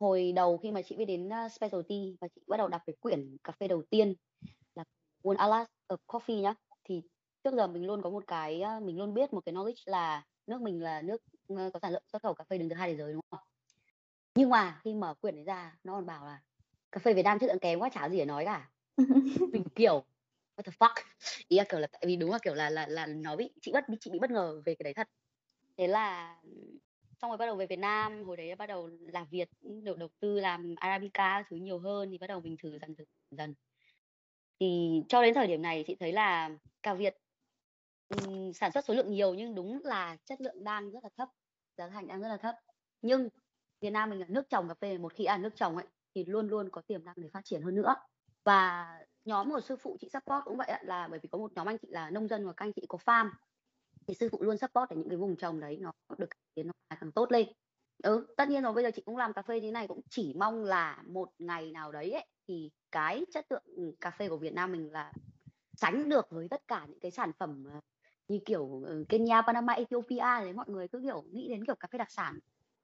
Hồi 0.00 0.32
đầu 0.36 0.58
khi 0.62 0.72
mà 0.72 0.82
chị 0.82 0.96
biết 0.96 1.04
đến 1.04 1.28
uh, 1.28 1.52
specialty 1.52 2.16
và 2.20 2.28
chị 2.34 2.40
bắt 2.48 2.56
đầu 2.56 2.68
đọc 2.68 2.82
cái 2.86 2.96
quyển 3.00 3.36
cà 3.44 3.52
phê 3.52 3.68
đầu 3.68 3.82
tiên 3.90 4.14
One 5.24 5.36
Atlas 5.36 5.68
of 5.88 5.96
Coffee 6.06 6.40
nhá. 6.40 6.54
Thì 6.84 7.02
trước 7.44 7.54
giờ 7.54 7.66
mình 7.66 7.86
luôn 7.86 8.02
có 8.02 8.10
một 8.10 8.26
cái 8.26 8.62
mình 8.82 8.98
luôn 8.98 9.14
biết 9.14 9.32
một 9.32 9.40
cái 9.46 9.54
knowledge 9.54 9.82
là 9.86 10.24
nước 10.46 10.60
mình 10.62 10.82
là 10.82 11.02
nước 11.02 11.22
có 11.72 11.80
sản 11.82 11.92
lượng 11.92 12.02
xuất 12.12 12.22
khẩu 12.22 12.34
cà 12.34 12.44
phê 12.44 12.58
đứng 12.58 12.68
thứ 12.68 12.74
hai 12.74 12.90
thế 12.90 12.96
giới 12.96 13.12
đúng 13.12 13.22
không? 13.30 13.40
Nhưng 14.34 14.50
mà 14.50 14.80
khi 14.84 14.94
mở 14.94 15.14
quyển 15.14 15.34
đấy 15.34 15.44
ra 15.44 15.76
nó 15.84 15.92
còn 15.92 16.06
bảo 16.06 16.26
là 16.26 16.40
cà 16.92 17.00
phê 17.00 17.14
Việt 17.14 17.22
Nam 17.22 17.38
chất 17.38 17.46
lượng 17.46 17.58
kém 17.58 17.78
quá 17.78 17.88
chả 17.88 18.08
gì 18.08 18.18
để 18.18 18.24
nói 18.24 18.44
cả. 18.44 18.70
Mình 19.52 19.64
kiểu 19.74 20.04
what 20.56 20.62
the 20.64 20.72
fuck? 20.78 20.94
Ý 21.48 21.56
là 21.56 21.64
kiểu 21.68 21.80
là 21.80 21.86
tại 21.92 22.02
vì 22.06 22.16
đúng 22.16 22.30
là 22.30 22.38
kiểu 22.42 22.54
là 22.54 22.70
là 22.70 22.86
là 22.86 23.06
nó 23.06 23.36
bị 23.36 23.50
chị 23.62 23.72
bất 23.72 23.84
chị 24.00 24.10
bị 24.10 24.18
bất 24.18 24.30
ngờ 24.30 24.62
về 24.64 24.74
cái 24.74 24.84
đấy 24.84 24.94
thật. 24.94 25.08
Thế 25.76 25.86
là 25.86 26.36
xong 27.22 27.30
rồi 27.30 27.38
bắt 27.38 27.46
đầu 27.46 27.56
về 27.56 27.66
Việt 27.66 27.78
Nam 27.78 28.24
hồi 28.24 28.36
đấy 28.36 28.54
bắt 28.54 28.66
đầu 28.66 28.90
làm 29.00 29.26
Việt 29.30 29.48
được 29.62 29.98
đầu 29.98 30.08
tư 30.20 30.40
làm 30.40 30.74
Arabica 30.76 31.44
thứ 31.50 31.56
nhiều 31.56 31.78
hơn 31.78 32.10
thì 32.10 32.18
bắt 32.18 32.26
đầu 32.26 32.40
mình 32.40 32.56
thử 32.62 32.78
dần 32.78 32.94
dần 32.94 33.06
dần 33.30 33.54
thì 34.60 35.02
cho 35.08 35.22
đến 35.22 35.34
thời 35.34 35.46
điểm 35.46 35.62
này 35.62 35.84
chị 35.86 35.96
thấy 36.00 36.12
là 36.12 36.50
cà 36.82 36.94
Việt 36.94 37.16
um, 38.08 38.52
sản 38.52 38.72
xuất 38.72 38.84
số 38.84 38.94
lượng 38.94 39.10
nhiều 39.10 39.34
nhưng 39.34 39.54
đúng 39.54 39.80
là 39.84 40.16
chất 40.24 40.40
lượng 40.40 40.64
đang 40.64 40.90
rất 40.90 41.04
là 41.04 41.10
thấp 41.16 41.28
giá 41.76 41.88
thành 41.88 42.06
đang 42.06 42.20
rất 42.20 42.28
là 42.28 42.36
thấp. 42.36 42.54
Nhưng 43.02 43.28
Việt 43.80 43.90
Nam 43.90 44.10
mình 44.10 44.18
là 44.18 44.26
nước 44.28 44.48
trồng 44.48 44.68
cà 44.68 44.74
phê 44.74 44.98
một 44.98 45.14
khi 45.14 45.24
ăn 45.24 45.42
nước 45.42 45.56
trồng 45.56 45.76
ấy 45.76 45.86
thì 46.14 46.24
luôn 46.24 46.48
luôn 46.48 46.68
có 46.70 46.80
tiềm 46.80 47.04
năng 47.04 47.14
để 47.16 47.28
phát 47.32 47.44
triển 47.44 47.62
hơn 47.62 47.74
nữa. 47.74 47.94
Và 48.44 48.88
nhóm 49.24 49.50
của 49.50 49.60
sư 49.60 49.76
phụ 49.76 49.96
chị 50.00 50.08
support 50.12 50.44
cũng 50.44 50.56
vậy 50.56 50.68
ạ 50.68 50.80
là 50.82 51.08
bởi 51.08 51.20
vì 51.22 51.28
có 51.28 51.38
một 51.38 51.52
nhóm 51.54 51.68
anh 51.68 51.78
chị 51.78 51.88
là 51.90 52.10
nông 52.10 52.28
dân 52.28 52.46
và 52.46 52.52
các 52.52 52.64
anh 52.64 52.72
chị 52.72 52.82
có 52.88 52.98
farm. 53.04 53.30
Thì 54.06 54.14
sư 54.14 54.28
phụ 54.32 54.42
luôn 54.42 54.58
support 54.58 54.90
để 54.90 54.96
những 54.96 55.08
cái 55.08 55.18
vùng 55.18 55.36
trồng 55.36 55.60
đấy 55.60 55.76
nó 55.80 55.92
được 56.18 56.28
tiến 56.54 56.66
nó 56.66 56.72
càng, 56.90 56.98
càng 57.00 57.12
tốt 57.12 57.32
lên 57.32 57.48
ừ 58.02 58.26
tất 58.36 58.48
nhiên 58.48 58.62
rồi 58.62 58.72
bây 58.72 58.84
giờ 58.84 58.90
chị 58.94 59.02
cũng 59.02 59.16
làm 59.16 59.32
cà 59.32 59.42
phê 59.42 59.60
như 59.60 59.72
này 59.72 59.88
cũng 59.88 60.00
chỉ 60.10 60.34
mong 60.36 60.64
là 60.64 61.02
một 61.06 61.30
ngày 61.38 61.70
nào 61.72 61.92
đấy 61.92 62.10
ấy, 62.12 62.26
thì 62.48 62.70
cái 62.92 63.24
chất 63.32 63.46
lượng 63.50 63.62
ừ, 63.76 63.92
cà 64.00 64.10
phê 64.10 64.28
của 64.28 64.36
Việt 64.36 64.54
Nam 64.54 64.72
mình 64.72 64.92
là 64.92 65.12
sánh 65.76 66.08
được 66.08 66.26
với 66.30 66.48
tất 66.48 66.68
cả 66.68 66.86
những 66.88 67.00
cái 67.00 67.10
sản 67.10 67.32
phẩm 67.38 67.64
ờ, 67.72 67.80
như 68.28 68.38
kiểu 68.44 68.82
ừ, 68.86 69.04
Kenya, 69.08 69.42
Panama, 69.42 69.72
Ethiopia 69.72 70.16
đấy 70.18 70.52
mọi 70.52 70.66
người 70.68 70.88
cứ 70.88 71.00
kiểu 71.02 71.24
nghĩ 71.32 71.48
đến 71.48 71.64
kiểu 71.66 71.74
cà 71.74 71.88
phê 71.92 71.98
đặc 71.98 72.10
sản 72.10 72.38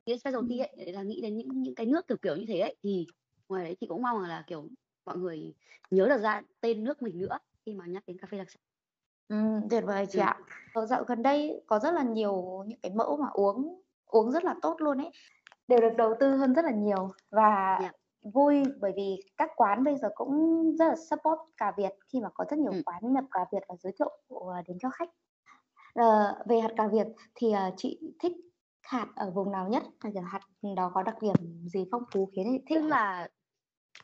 cái 0.07 0.19
specialty 0.19 0.59
ấy 0.59 0.93
là 0.93 1.03
nghĩ 1.03 1.21
đến 1.21 1.37
những 1.37 1.63
những 1.63 1.75
cái 1.75 1.87
nước 1.87 2.09
kiểu 2.09 2.17
kiểu 2.23 2.37
như 2.37 2.45
thế 2.49 2.61
ấy 2.61 2.77
thì 2.83 3.07
ngoài 3.49 3.65
đấy 3.65 3.77
chị 3.81 3.87
cũng 3.87 4.03
mong 4.03 4.21
là 4.23 4.45
kiểu 4.47 4.69
mọi 5.05 5.19
người 5.19 5.55
nhớ 5.91 6.09
được 6.09 6.19
ra 6.23 6.43
tên 6.61 6.85
nước 6.85 7.03
mình 7.03 7.19
nữa 7.19 7.39
khi 7.67 7.75
mà 7.75 7.87
nhắc 7.87 8.03
đến 8.07 8.19
cà 8.19 8.27
phê 8.31 8.39
đặc 8.39 8.51
sản 8.51 8.63
Ừ, 9.29 9.37
tuyệt 9.71 9.85
vời 9.87 10.07
chị 10.11 10.19
ừ. 10.19 10.23
ạ. 10.23 10.39
Ở 10.73 10.87
dạo 10.87 11.05
gần 11.05 11.23
đây 11.23 11.63
có 11.67 11.79
rất 11.79 11.95
là 11.95 12.03
nhiều 12.03 12.65
những 12.67 12.81
cái 12.81 12.93
mẫu 12.95 13.17
mà 13.17 13.29
uống 13.33 13.83
uống 14.07 14.31
rất 14.31 14.45
là 14.45 14.55
tốt 14.63 14.77
luôn 14.79 14.99
ấy 14.99 15.11
đều 15.69 15.81
được 15.81 15.95
đầu 15.97 16.15
tư 16.21 16.37
hơn 16.37 16.55
rất 16.55 16.65
là 16.65 16.71
nhiều 16.71 17.11
và 17.31 17.77
yeah. 17.81 17.83
Dạ. 17.83 18.31
vui 18.35 18.63
bởi 18.81 18.93
vì 18.97 19.17
các 19.37 19.51
quán 19.57 19.85
bây 19.85 19.97
giờ 19.97 20.09
cũng 20.15 20.63
rất 20.79 20.89
là 20.89 20.95
support 21.11 21.41
cà 21.57 21.73
Việt 21.77 21.93
khi 22.13 22.21
mà 22.21 22.29
có 22.35 22.45
rất 22.51 22.59
nhiều 22.59 22.73
ừ. 22.73 22.83
quán 22.87 23.13
nhập 23.13 23.25
cà 23.31 23.41
Việt 23.53 23.63
và 23.69 23.75
giới 23.79 23.93
thiệu 23.99 24.19
ờ, 24.29 24.63
đến 24.69 24.79
cho 24.81 24.91
khách. 24.91 25.09
À, 25.95 26.35
về 26.47 26.61
hạt 26.61 26.71
cà 26.77 26.89
Việt 26.89 27.07
thì 27.35 27.47
uh, 27.49 27.75
chị 27.77 28.15
thích 28.19 28.33
hạt 28.83 29.07
ở 29.17 29.31
vùng 29.31 29.53
nào 29.53 29.69
nhất? 29.69 29.83
Hay 30.01 30.13
là 30.13 30.23
hạt 30.23 30.41
đó 30.77 30.91
có 30.95 31.03
đặc 31.03 31.17
điểm 31.23 31.35
gì 31.67 31.85
phong 31.93 32.03
phú 32.13 32.31
khiến 32.37 32.47
chị 32.51 32.65
thích? 32.69 32.81
Tức 32.83 32.87
là 32.89 33.29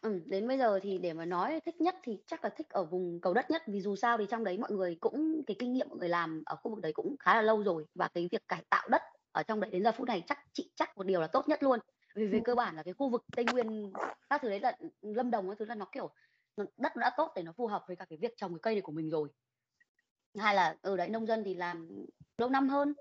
Ừm, 0.01 0.21
đến 0.27 0.49
bây 0.49 0.59
giờ 0.59 0.81
thì 0.83 0.99
để 0.99 1.13
mà 1.13 1.25
nói 1.25 1.61
thích 1.65 1.81
nhất 1.81 1.97
thì 2.03 2.19
chắc 2.27 2.45
là 2.45 2.51
thích 2.57 2.69
ở 2.69 2.85
vùng 2.85 3.21
Cầu 3.21 3.35
Đất 3.35 3.51
nhất, 3.51 3.63
vì 3.67 3.81
dù 3.81 3.97
sao 3.97 4.19
thì 4.19 4.27
trong 4.31 4.45
đấy 4.45 4.59
mọi 4.59 4.71
người 4.71 4.97
cũng 5.01 5.43
cái 5.47 5.57
kinh 5.59 5.73
nghiệm 5.73 5.89
mọi 5.89 5.99
người 5.99 6.09
làm 6.09 6.43
ở 6.47 6.57
khu 6.57 6.71
vực 6.71 6.81
đấy 6.81 6.93
cũng 6.93 7.17
khá 7.19 7.35
là 7.35 7.43
lâu 7.43 7.63
rồi 7.63 7.87
và 7.95 8.09
cái 8.09 8.29
việc 8.33 8.49
cải 8.49 8.65
tạo 8.71 8.89
đất 8.89 9.03
ở 9.33 9.43
trong 9.43 9.61
đấy 9.61 9.71
đến 9.71 9.85
giờ 9.85 9.93
phút 9.93 10.09
này 10.09 10.23
chắc 10.27 10.39
chị 10.53 10.73
chắc 10.77 10.97
một 10.97 11.07
điều 11.07 11.21
là 11.21 11.27
tốt 11.27 11.49
nhất 11.49 11.63
luôn. 11.63 11.81
Vì 12.15 12.29
về 12.29 12.41
cơ 12.41 12.55
bản 12.55 12.77
là 12.77 12.83
cái 12.83 12.95
khu 12.95 13.11
vực 13.11 13.27
Tây 13.35 13.45
Nguyên 13.45 13.93
các 14.31 14.41
thứ 14.43 14.49
đấy 14.51 14.61
là 14.61 14.77
Lâm 15.03 15.31
Đồng 15.31 15.49
các 15.49 15.59
thứ 15.59 15.65
là 15.65 15.75
nó, 15.75 15.87
kiểu, 15.93 16.11
đất 16.57 16.97
nó 16.97 17.01
đã 17.01 17.11
tốt 17.17 17.33
để 17.37 17.43
nó 17.43 17.53
phù 17.53 17.67
hợp 17.67 17.85
với 17.87 17.97
cả 17.97 18.05
cái 18.09 18.19
việc 18.23 18.33
trồng 18.37 18.53
cái 18.53 18.61
cây 18.63 18.75
này 18.75 18.83
của 18.83 18.93
mình 18.93 19.11
rồi. 19.11 19.29
Hai 20.39 20.55
là 20.55 20.77
ở 20.83 20.97
đấy 20.97 21.09
nông 21.09 21.27
dân 21.27 21.43
thì 21.45 21.55
làm 21.55 21.89
lâu 22.39 22.49
năm 22.51 22.69
hơn, 22.69 22.95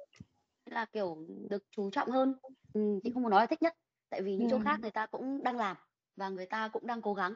là, 0.66 0.86
kiểu, 0.86 1.18
được 1.50 1.64
chú 1.72 1.90
trọng 1.92 2.12
hơn. 2.12 2.36
Ừm, 2.74 3.00
chị 3.04 3.12
không 3.14 3.24
muốn 3.24 3.32
nói 3.32 3.42
là 3.42 3.46
thích 3.46 3.62
nhất, 3.62 3.74
tại 4.10 4.22
vì 4.22 4.38
những 4.38 4.48
chỗ 4.48 4.60
khác 4.60 4.80
người 4.82 4.92
ta 4.92 5.06
cũng 5.06 5.44
đang 5.44 5.58
làm 5.58 5.78
và 6.16 6.30
người 6.30 6.46
ta 6.46 6.68
cũng 6.68 6.88
đang 6.88 7.02
cố 7.02 7.14
gắng 7.14 7.34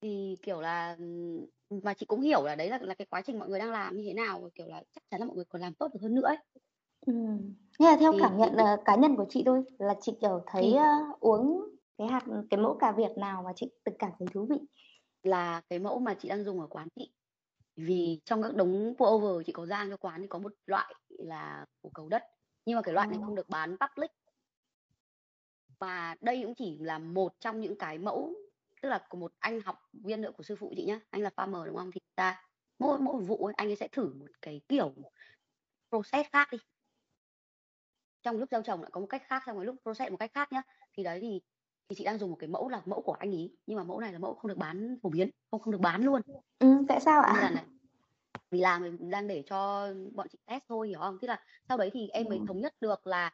thì 0.00 0.36
kiểu 0.42 0.60
là 0.60 0.96
mà 1.70 1.94
chị 1.94 2.06
cũng 2.06 2.20
hiểu 2.20 2.44
là 2.44 2.54
đấy 2.54 2.68
là 2.68 2.78
là 2.82 2.94
cái 2.94 3.06
quá 3.10 3.22
trình 3.26 3.38
mọi 3.38 3.48
người 3.48 3.58
đang 3.58 3.70
làm 3.70 3.96
như 3.96 4.02
thế 4.06 4.14
nào 4.14 4.50
kiểu 4.54 4.66
là 4.66 4.82
chắc 4.92 5.02
chắn 5.10 5.20
là 5.20 5.26
mọi 5.26 5.36
người 5.36 5.44
còn 5.44 5.62
làm 5.62 5.74
tốt 5.74 5.88
được 5.94 6.00
hơn 6.02 6.14
nữa 6.14 6.26
ấy. 6.26 6.36
Ừ. 7.06 7.12
Nhưng 7.78 7.90
mà 7.90 7.96
theo 8.00 8.12
thì, 8.12 8.18
cảm 8.20 8.38
nhận 8.38 8.52
uh, 8.52 8.84
cá 8.84 8.96
nhân 8.96 9.16
của 9.16 9.26
chị 9.28 9.42
thôi 9.46 9.62
là 9.78 9.94
chị 10.00 10.12
kiểu 10.20 10.42
thấy 10.46 10.62
thì, 10.62 10.78
uh, 10.78 11.20
uống 11.20 11.68
cái 11.98 12.08
hạt 12.08 12.24
cái 12.50 12.60
mẫu 12.60 12.76
cà 12.80 12.92
Việt 12.92 13.10
nào 13.16 13.42
mà 13.42 13.52
chị 13.56 13.70
tự 13.84 13.92
cảm 13.98 14.10
thấy 14.18 14.28
thú 14.34 14.46
vị? 14.50 14.56
Là 15.22 15.60
cái 15.70 15.78
mẫu 15.78 15.98
mà 15.98 16.14
chị 16.14 16.28
đang 16.28 16.44
dùng 16.44 16.60
ở 16.60 16.66
quán 16.66 16.88
chị. 16.96 17.12
Vì 17.76 18.20
trong 18.24 18.42
các 18.42 18.54
đống 18.54 18.94
pour 18.98 19.10
over 19.10 19.46
chị 19.46 19.52
có 19.52 19.66
rang 19.66 19.90
cho 19.90 19.96
quán 19.96 20.20
thì 20.20 20.26
có 20.26 20.38
một 20.38 20.52
loại 20.66 20.94
là 21.08 21.66
của 21.80 21.90
cầu 21.94 22.08
đất 22.08 22.22
nhưng 22.66 22.76
mà 22.76 22.82
cái 22.82 22.94
loại 22.94 23.06
này 23.06 23.18
không 23.24 23.34
được 23.34 23.48
bán 23.48 23.76
public. 23.80 24.10
Và 25.78 26.16
đây 26.20 26.42
cũng 26.42 26.54
chỉ 26.54 26.78
là 26.78 26.98
một 26.98 27.34
trong 27.40 27.60
những 27.60 27.78
cái 27.78 27.98
mẫu 27.98 28.34
tức 28.82 28.88
là 28.88 29.06
của 29.08 29.18
một 29.18 29.32
anh 29.38 29.60
học 29.60 29.78
viên 29.92 30.20
nữa 30.20 30.30
của 30.36 30.42
sư 30.42 30.56
phụ 30.56 30.72
chị 30.76 30.84
nhá 30.84 31.00
anh 31.10 31.22
là 31.22 31.30
farmer 31.36 31.64
đúng 31.64 31.76
không? 31.76 31.90
Thì 31.92 32.00
ta 32.14 32.44
mỗi 32.78 32.98
mỗi 32.98 33.22
vụ 33.22 33.46
ấy, 33.46 33.54
anh 33.56 33.68
ấy 33.68 33.76
sẽ 33.76 33.88
thử 33.88 34.14
một 34.14 34.26
cái 34.42 34.60
kiểu 34.68 34.94
process 35.90 36.30
khác 36.32 36.48
đi 36.52 36.58
trong 38.22 38.38
lúc 38.38 38.48
gieo 38.50 38.62
trồng 38.62 38.82
lại 38.82 38.90
có 38.90 39.00
một 39.00 39.06
cách 39.06 39.22
khác 39.26 39.42
xong 39.46 39.56
rồi 39.56 39.64
lúc 39.64 39.76
process 39.82 40.10
một 40.10 40.16
cách 40.16 40.30
khác 40.34 40.52
nhá. 40.52 40.62
Thì 40.96 41.02
đấy 41.02 41.18
thì 41.20 41.40
thì 41.88 41.96
chị 41.96 42.04
đang 42.04 42.18
dùng 42.18 42.30
một 42.30 42.36
cái 42.40 42.48
mẫu 42.48 42.68
là 42.68 42.82
mẫu 42.84 43.02
của 43.02 43.12
anh 43.12 43.30
ý. 43.30 43.50
Nhưng 43.66 43.76
mà 43.76 43.84
mẫu 43.84 44.00
này 44.00 44.12
là 44.12 44.18
mẫu 44.18 44.34
không 44.34 44.48
được 44.48 44.58
bán 44.58 44.96
phổ 45.02 45.08
biến 45.08 45.30
không 45.50 45.60
không 45.60 45.72
được 45.72 45.80
bán 45.80 46.02
luôn. 46.02 46.22
Ừ, 46.58 46.84
tại 46.88 47.00
sao 47.00 47.22
ạ? 47.22 47.50
Là 47.52 47.64
vì 48.50 48.60
làm 48.60 48.82
mình 48.82 49.10
đang 49.10 49.28
để 49.28 49.42
cho 49.46 49.88
bọn 50.14 50.28
chị 50.28 50.38
test 50.46 50.62
thôi 50.68 50.88
hiểu 50.88 51.00
không? 51.00 51.18
Tức 51.20 51.28
là 51.28 51.40
sau 51.68 51.78
đấy 51.78 51.90
thì 51.94 52.08
em 52.08 52.28
mới 52.28 52.38
ừ. 52.38 52.44
thống 52.48 52.60
nhất 52.60 52.74
được 52.80 53.06
là 53.06 53.32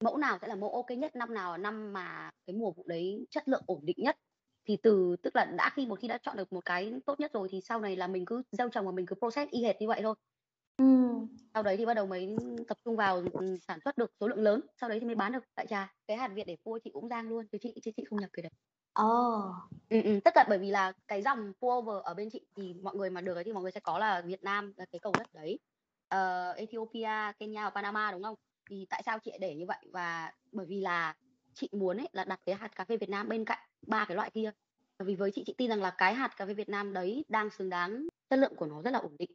mẫu 0.00 0.16
nào 0.16 0.38
sẽ 0.40 0.48
là 0.48 0.54
mẫu 0.54 0.74
ok 0.74 0.90
nhất 0.90 1.16
năm 1.16 1.34
nào 1.34 1.52
là 1.52 1.56
năm 1.56 1.92
mà 1.92 2.30
cái 2.46 2.56
mùa 2.56 2.70
vụ 2.70 2.84
đấy 2.86 3.26
chất 3.30 3.48
lượng 3.48 3.62
ổn 3.66 3.80
định 3.82 3.96
nhất. 3.98 4.16
Thì 4.64 4.76
từ 4.82 5.16
tức 5.22 5.36
là 5.36 5.44
đã 5.44 5.70
khi 5.74 5.86
một 5.86 5.98
khi 6.00 6.08
đã 6.08 6.18
chọn 6.18 6.36
được 6.36 6.52
một 6.52 6.64
cái 6.64 6.92
tốt 7.06 7.20
nhất 7.20 7.32
rồi 7.32 7.48
thì 7.50 7.60
sau 7.60 7.80
này 7.80 7.96
là 7.96 8.06
mình 8.06 8.24
cứ 8.24 8.42
gieo 8.52 8.68
trồng 8.68 8.86
và 8.86 8.92
mình 8.92 9.06
cứ 9.06 9.14
process 9.14 9.50
y 9.50 9.62
hệt 9.62 9.80
như 9.80 9.88
vậy 9.88 10.00
thôi. 10.02 10.14
Ừ. 10.76 10.84
sau 11.62 11.64
đấy 11.64 11.76
thì 11.76 11.86
bắt 11.86 11.94
đầu 11.94 12.06
mới 12.06 12.36
tập 12.68 12.78
trung 12.84 12.96
vào 12.96 13.22
ừ, 13.32 13.58
sản 13.68 13.78
xuất 13.84 13.98
được 13.98 14.12
số 14.20 14.28
lượng 14.28 14.38
lớn. 14.38 14.60
Sau 14.80 14.88
đấy 14.88 15.00
thì 15.00 15.06
mới 15.06 15.14
bán 15.14 15.32
được 15.32 15.44
tại 15.54 15.66
trà 15.66 15.92
cái 16.06 16.16
hạt 16.16 16.28
việt 16.28 16.46
để 16.46 16.56
mua 16.64 16.78
chị 16.78 16.90
cũng 16.92 17.08
giang 17.08 17.28
luôn 17.28 17.46
chứ 17.52 17.58
chị 17.60 17.74
chứ 17.82 17.90
chị 17.96 18.04
không 18.10 18.20
nhập 18.20 18.30
cái 18.32 18.42
đấy. 18.42 18.52
Oh. 19.06 19.54
Ừ, 19.88 20.02
ừ, 20.02 20.20
tất 20.24 20.34
cả 20.34 20.44
bởi 20.48 20.58
vì 20.58 20.70
là 20.70 20.92
cái 21.08 21.22
dòng 21.22 21.52
pour 21.60 21.78
over 21.78 22.04
ở 22.04 22.14
bên 22.14 22.30
chị 22.30 22.40
thì 22.56 22.74
mọi 22.82 22.96
người 22.96 23.10
mà 23.10 23.20
được 23.20 23.34
ấy 23.34 23.44
thì 23.44 23.52
mọi 23.52 23.62
người 23.62 23.72
sẽ 23.72 23.80
có 23.80 23.98
là 23.98 24.20
Việt 24.20 24.42
Nam 24.42 24.72
là 24.76 24.84
cái 24.92 24.98
cầu 24.98 25.12
đất 25.18 25.26
đấy. 25.32 25.58
Uh, 26.14 26.56
Ethiopia, 26.56 27.32
Kenya 27.38 27.64
và 27.64 27.70
Panama 27.70 28.12
đúng 28.12 28.22
không? 28.22 28.34
thì 28.70 28.86
tại 28.90 29.02
sao 29.06 29.18
chị 29.18 29.30
lại 29.30 29.38
để 29.38 29.54
như 29.54 29.66
vậy? 29.66 29.86
Và 29.92 30.32
bởi 30.52 30.66
vì 30.66 30.80
là 30.80 31.14
chị 31.54 31.68
muốn 31.72 31.96
ấy 31.96 32.08
là 32.12 32.24
đặt 32.24 32.40
cái 32.46 32.54
hạt 32.54 32.76
cà 32.76 32.84
phê 32.84 32.96
Việt 32.96 33.10
Nam 33.10 33.28
bên 33.28 33.44
cạnh 33.44 33.58
ba 33.86 34.04
cái 34.04 34.16
loại 34.16 34.30
kia. 34.30 34.50
Vì 34.98 35.14
với 35.14 35.30
chị 35.34 35.42
chị 35.46 35.54
tin 35.58 35.68
rằng 35.68 35.82
là 35.82 35.90
cái 35.90 36.14
hạt 36.14 36.36
cà 36.36 36.46
phê 36.46 36.54
Việt 36.54 36.68
Nam 36.68 36.92
đấy 36.92 37.24
đang 37.28 37.50
xứng 37.50 37.70
đáng 37.70 38.06
chất 38.30 38.38
lượng 38.38 38.56
của 38.56 38.66
nó 38.66 38.82
rất 38.82 38.90
là 38.90 38.98
ổn 38.98 39.16
định 39.18 39.30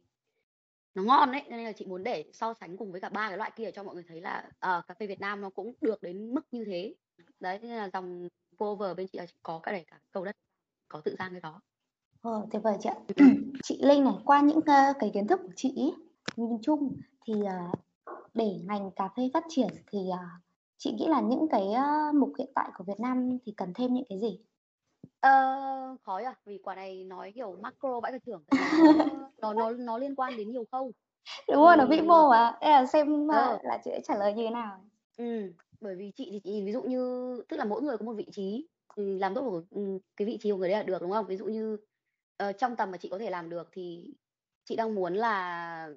nó 0.98 1.04
ngon 1.04 1.32
đấy 1.32 1.42
nên 1.48 1.64
là 1.64 1.72
chị 1.72 1.86
muốn 1.86 2.04
để 2.04 2.24
so 2.32 2.54
sánh 2.54 2.76
cùng 2.76 2.92
với 2.92 3.00
cả 3.00 3.08
ba 3.08 3.28
cái 3.28 3.38
loại 3.38 3.52
kia 3.56 3.70
cho 3.70 3.82
mọi 3.82 3.94
người 3.94 4.04
thấy 4.08 4.20
là 4.20 4.44
uh, 4.48 4.86
cà 4.86 4.94
phê 5.00 5.06
Việt 5.06 5.20
Nam 5.20 5.40
nó 5.40 5.50
cũng 5.50 5.72
được 5.80 6.02
đến 6.02 6.34
mức 6.34 6.46
như 6.52 6.64
thế 6.64 6.94
đấy 7.40 7.58
nên 7.62 7.70
là 7.70 7.90
dòng 7.92 8.28
over 8.64 8.96
bên 8.96 9.06
chị 9.12 9.18
là 9.18 9.26
có 9.42 9.58
cả 9.62 9.72
để 9.72 9.84
cả 9.86 10.00
cầu 10.12 10.24
đất 10.24 10.36
có 10.88 11.00
tự 11.00 11.16
gian 11.18 11.32
cái 11.32 11.40
đó 11.40 11.60
Ờ, 12.22 12.46
tuyệt 12.50 12.62
vời 12.62 12.76
chị 12.80 12.88
ạ. 12.88 12.96
chị 13.62 13.78
Linh 13.82 14.04
này, 14.04 14.14
qua 14.24 14.40
những 14.40 14.58
uh, 14.58 14.96
cái 14.98 15.10
kiến 15.14 15.26
thức 15.26 15.40
của 15.42 15.52
chị 15.56 15.92
nhìn 16.36 16.58
chung 16.62 16.92
thì 17.26 17.34
uh, 17.34 17.78
để 18.34 18.60
ngành 18.64 18.90
cà 18.90 19.08
phê 19.16 19.30
phát 19.34 19.44
triển 19.48 19.68
thì, 19.86 19.98
uh, 19.98 20.42
chị 20.76 20.92
nghĩ 20.92 21.06
là 21.08 21.20
những 21.20 21.46
cái, 21.50 21.62
uh, 21.68 22.14
mục 22.14 22.32
hiện 22.38 22.50
tại 22.54 22.70
của 22.74 22.84
Việt 22.84 23.00
Nam 23.00 23.38
thì 23.46 23.52
cần 23.56 23.74
thêm 23.74 23.94
những 23.94 24.04
cái 24.08 24.18
gì? 24.18 24.40
Ờ, 25.20 25.30
khó 26.02 26.18
nhỉ? 26.18 26.28
Vì 26.46 26.58
quả 26.58 26.74
này 26.74 27.04
nói 27.04 27.32
kiểu 27.34 27.56
macro 27.62 28.00
vãi 28.00 28.12
cả 28.12 28.18
chưởng, 28.26 28.42
tại 28.46 28.56
vì 28.60 28.66
nó 28.78 28.92
nó 29.42 29.54
nó 29.54 29.70
nó 29.70 29.98
liên 29.98 30.14
quan 30.14 30.36
đến 30.36 30.50
nhiều 30.50 30.64
khâu. 30.72 30.92
Đúng 31.48 31.62
rồi, 31.62 31.76
nó 31.76 31.86
vĩ 31.86 32.00
mô 32.00 32.28
mà. 32.30 32.58
Là 32.60 32.86
xem 32.86 33.28
Ờ. 33.28 33.54
uh, 33.54 33.64
là 33.64 33.78
chị 33.84 33.90
sẽ 33.90 34.00
trả 34.04 34.14
lời 34.16 34.32
như 34.32 34.44
thế 34.44 34.50
nào. 34.50 34.84
Ừm, 35.16 35.52
bởi 35.80 35.94
vì 35.96 36.12
chị 36.16 36.28
thì 36.32 36.40
chị 36.44 36.62
ví 36.64 36.72
dụ 36.72 36.82
như 36.82 37.36
tức 37.48 37.56
là 37.56 37.64
mỗi 37.64 37.82
người 37.82 37.98
có 37.98 38.04
một 38.04 38.12
vị 38.12 38.26
trí, 38.32 38.68
làm 38.96 39.34
tốt 39.34 39.42
một 39.42 39.62
cái 40.16 40.26
vị 40.26 40.38
trí 40.40 40.50
của 40.50 40.56
người 40.56 40.68
đấy 40.68 40.78
là 40.78 40.82
được, 40.82 41.02
đúng 41.02 41.10
không? 41.10 41.26
Ví 41.26 41.36
dụ 41.36 41.44
như, 41.44 41.76
ờ, 42.36 42.52
trong 42.52 42.76
tầm 42.76 42.90
mà 42.90 42.98
chị 42.98 43.08
có 43.08 43.18
thể 43.18 43.30
làm 43.30 43.50
được 43.50 43.68
thì 43.72 44.14
chị 44.64 44.76
đang 44.76 44.94
muốn 44.94 45.14
là 45.14 45.88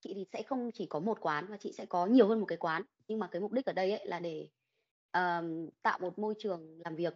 chị 0.00 0.12
thì 0.14 0.26
sẽ 0.32 0.42
không 0.42 0.70
chỉ 0.74 0.86
có 0.86 1.00
một 1.00 1.18
quán 1.20 1.46
mà 1.50 1.56
chị 1.56 1.72
sẽ 1.72 1.86
có 1.86 2.06
nhiều 2.06 2.28
hơn 2.28 2.40
một 2.40 2.46
cái 2.46 2.58
quán. 2.58 2.82
Nhưng 3.08 3.18
mà 3.18 3.26
cái 3.26 3.40
mục 3.40 3.52
đích 3.52 3.66
ở 3.66 3.72
đây 3.72 3.90
ấy 3.90 4.06
là 4.06 4.20
để, 4.20 4.48
ờm, 5.10 5.68
tạo 5.82 5.98
một 5.98 6.18
môi 6.18 6.34
trường 6.38 6.80
làm 6.84 6.96
việc, 6.96 7.14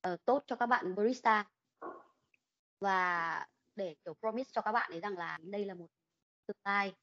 ờ, 0.00 0.16
tốt 0.24 0.44
cho 0.46 0.56
các 0.56 0.66
bạn 0.66 0.94
barista. 0.94 1.44
Và 2.80 3.46
để, 3.76 3.94
kiểu, 4.04 4.14
promise 4.20 4.50
cho 4.52 4.60
các 4.62 4.72
bạn 4.72 4.90
ấy 4.92 5.00
rằng 5.00 5.18
là 5.18 5.38
đây 5.42 5.64
là 5.64 5.74
một 5.74 5.86
tương 6.46 6.56
lai 6.64 6.94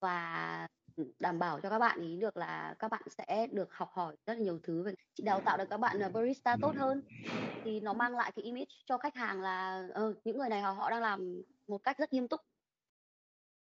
và, 0.00 0.68
ừm, 0.96 1.12
đảm 1.18 1.38
bảo 1.38 1.60
cho 1.60 1.70
các 1.70 1.78
bạn 1.78 2.00
ấy 2.00 2.16
được 2.16 2.36
là 2.36 2.74
các 2.78 2.88
bạn 2.90 3.02
sẽ 3.18 3.46
được 3.52 3.74
học 3.74 3.88
hỏi 3.92 4.16
rất 4.26 4.34
là 4.34 4.40
nhiều 4.40 4.60
thứ 4.62 4.82
về 4.82 4.94
chị 5.14 5.22
đào 5.24 5.40
tạo 5.40 5.58
được 5.58 5.64
các 5.70 5.78
bạn, 5.80 6.00
ờ, 6.00 6.08
barista 6.08 6.56
tốt 6.56 6.76
hơn, 6.76 7.02
thì 7.64 7.80
nó 7.80 7.92
mang 7.94 8.16
lại 8.16 8.32
cái 8.36 8.44
image 8.44 8.66
cho 8.86 8.98
khách 8.98 9.14
hàng 9.16 9.42
là, 9.42 9.82
ờ, 9.94 10.14
những 10.24 10.38
người 10.38 10.48
này 10.48 10.60
họ 10.62 10.72
họ 10.72 10.90
đang 10.90 11.02
làm 11.02 11.42
một 11.68 11.78
cách 11.84 11.98
rất 11.98 12.12
nghiêm 12.12 12.28
túc 12.28 12.40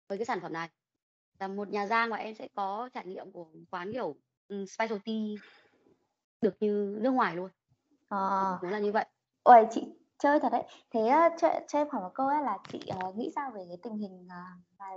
với 0.09 0.17
cái 0.17 0.25
sản 0.25 0.39
phẩm 0.41 0.53
này. 0.53 0.69
Là 1.39 1.47
một 1.47 1.69
nhà 1.69 1.87
rang 1.87 2.09
và 2.11 2.17
em 2.17 2.35
sẽ 2.35 2.47
có 2.55 2.89
trải 2.93 3.05
nghiệm 3.07 3.31
của 3.31 3.51
quán, 3.71 3.93
kiểu, 3.93 4.15
ừm, 4.47 4.65
specialty 4.67 5.41
được 6.41 6.55
như 6.59 6.97
nước 7.01 7.11
ngoài 7.11 7.35
luôn. 7.35 7.49
Ờ. 8.09 8.59
Đúng 8.61 8.71
là 8.71 8.79
như 8.79 8.91
vậy. 8.91 9.05
Uầy, 9.43 9.65
chị 9.71 9.81
chơi 10.19 10.39
thật 10.39 10.49
đấy. 10.51 10.63
Thế 10.91 11.07
á, 11.07 11.29
cho 11.41 11.49
cho 11.67 11.79
em 11.79 11.87
hỏi 11.91 12.01
một 12.01 12.11
câu 12.13 12.27
á 12.27 12.41
là 12.41 12.57
chị, 12.71 12.79
ờ, 12.99 13.13
nghĩ 13.15 13.31
sao 13.35 13.51
về 13.55 13.61
cái 13.67 13.77
tình 13.83 13.97
hình, 13.97 14.27
là 14.27 14.45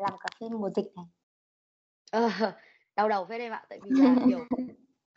làm 0.01 0.13
cà 0.21 0.29
phê 0.41 0.49
mùa 0.49 0.71
dịch 0.77 0.93
này? 0.97 1.05
Ờ, 2.13 2.21
đau 2.97 3.09
đầu 3.09 3.25
phết 3.27 3.41
em 3.41 3.53
ạ. 3.53 3.65
Tại 3.69 3.81
vì 3.85 3.91
là, 3.97 4.15
kiểu, 4.29 4.49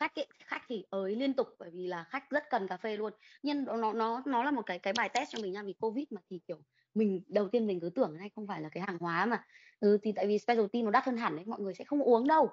khách 0.00 0.14
ấy, 0.16 0.26
khách 0.46 0.62
thì 0.68 0.84
ới 0.90 1.16
liên 1.16 1.34
tục 1.34 1.48
bởi 1.58 1.70
vì 1.70 1.86
là 1.86 2.04
khách 2.10 2.30
rất 2.30 2.44
cần 2.50 2.68
cà 2.68 2.76
phê 2.76 2.96
luôn. 2.96 3.12
Nhưng 3.42 3.64
nó 3.64 3.92
nó 3.92 4.22
nó 4.26 4.44
là 4.44 4.50
một 4.50 4.62
cái 4.66 4.78
cái 4.78 4.92
bài 4.92 5.08
test 5.14 5.30
cho 5.32 5.38
mình 5.42 5.52
nha, 5.52 5.62
vì 5.62 5.72
Covid 5.80 6.04
mà 6.10 6.20
thì, 6.30 6.40
kiểu, 6.48 6.58
mình 6.94 7.22
đầu 7.28 7.48
tiên 7.48 7.66
mình 7.66 7.80
cứ 7.80 7.90
tưởng 7.90 8.16
này 8.18 8.30
không 8.36 8.46
phải 8.46 8.60
là 8.60 8.68
cái 8.72 8.82
hàng 8.86 8.98
hóa 9.00 9.26
mà 9.26 9.44
ừ, 9.80 9.98
thì 10.02 10.12
tại 10.16 10.26
vì 10.26 10.38
specialty 10.38 10.82
nó 10.82 10.90
đắt 10.90 11.04
hơn 11.04 11.16
hẳn 11.16 11.36
ấy, 11.36 11.44
mọi 11.46 11.60
người 11.60 11.74
sẽ 11.74 11.84
không 11.84 12.02
uống 12.02 12.26
đâu. 12.28 12.50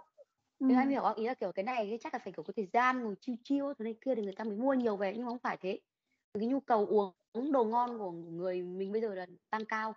Thế 0.67 0.75
em 0.75 0.89
Ừm. 0.89 0.89
hiểu 0.89 1.01
không? 1.01 1.15
Ý 1.15 1.25
là, 1.27 1.33
kiểu, 1.33 1.51
cái 1.51 1.63
này 1.63 1.97
chắc 2.01 2.13
là 2.13 2.19
phải, 2.23 2.33
kiểu, 2.33 2.43
có 2.43 2.53
thời 2.55 2.65
gian 2.73 3.03
ngồi 3.03 3.15
chill 3.21 3.35
chill 3.43 3.65
thế 3.79 3.83
này 3.83 3.95
kia 4.05 4.15
thì 4.15 4.21
người 4.21 4.33
ta 4.35 4.43
mới 4.43 4.57
mua 4.57 4.73
nhiều 4.73 4.97
về, 4.97 5.13
nhưng 5.15 5.25
mà 5.25 5.29
không 5.29 5.39
phải 5.39 5.57
thế. 5.61 5.79
Cái 6.33 6.47
nhu 6.47 6.59
cầu 6.59 6.85
uống 7.33 7.51
đồ 7.51 7.65
ngon 7.65 7.97
của 7.99 8.11
người 8.11 8.63
mình 8.63 8.91
bây 8.91 9.01
giờ 9.01 9.15
là 9.15 9.25
tăng 9.49 9.65
cao. 9.65 9.93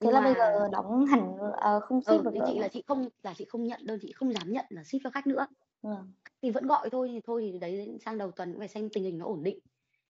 Thế 0.00 0.10
Nhưng 0.10 0.12
là 0.12 0.20
bây 0.20 0.34
mà 0.34 0.34
giờ 0.34 0.68
đóng 0.72 1.04
hẳn, 1.06 1.36
ờ, 1.60 1.80
không 1.80 2.02
ship 2.02 2.10
Ừ, 2.10 2.22
được 2.24 2.34
nữa 2.34 2.44
chị 2.46 2.58
là 2.58 2.68
chị 2.68 2.82
không 2.86 3.08
là 3.22 3.34
chị 3.34 3.44
không 3.44 3.64
nhận 3.64 3.80
đơn, 3.86 3.98
chị 4.02 4.12
không 4.12 4.32
dám 4.32 4.52
nhận 4.52 4.64
là 4.68 4.84
ship 4.84 4.98
cho 5.04 5.10
khách 5.10 5.26
nữa. 5.26 5.46
Vâng. 5.82 6.12
Thì 6.42 6.50
vẫn 6.50 6.66
gọi 6.66 6.90
thôi, 6.90 7.08
thì 7.12 7.20
thôi 7.24 7.50
thì 7.52 7.58
đấy 7.58 7.98
sang 8.04 8.18
đầu 8.18 8.30
tuần 8.32 8.52
cũng 8.52 8.58
phải 8.60 8.68
xem 8.68 8.88
tình 8.92 9.04
hình 9.04 9.18
nó 9.18 9.26
ổn 9.26 9.42
định 9.42 9.58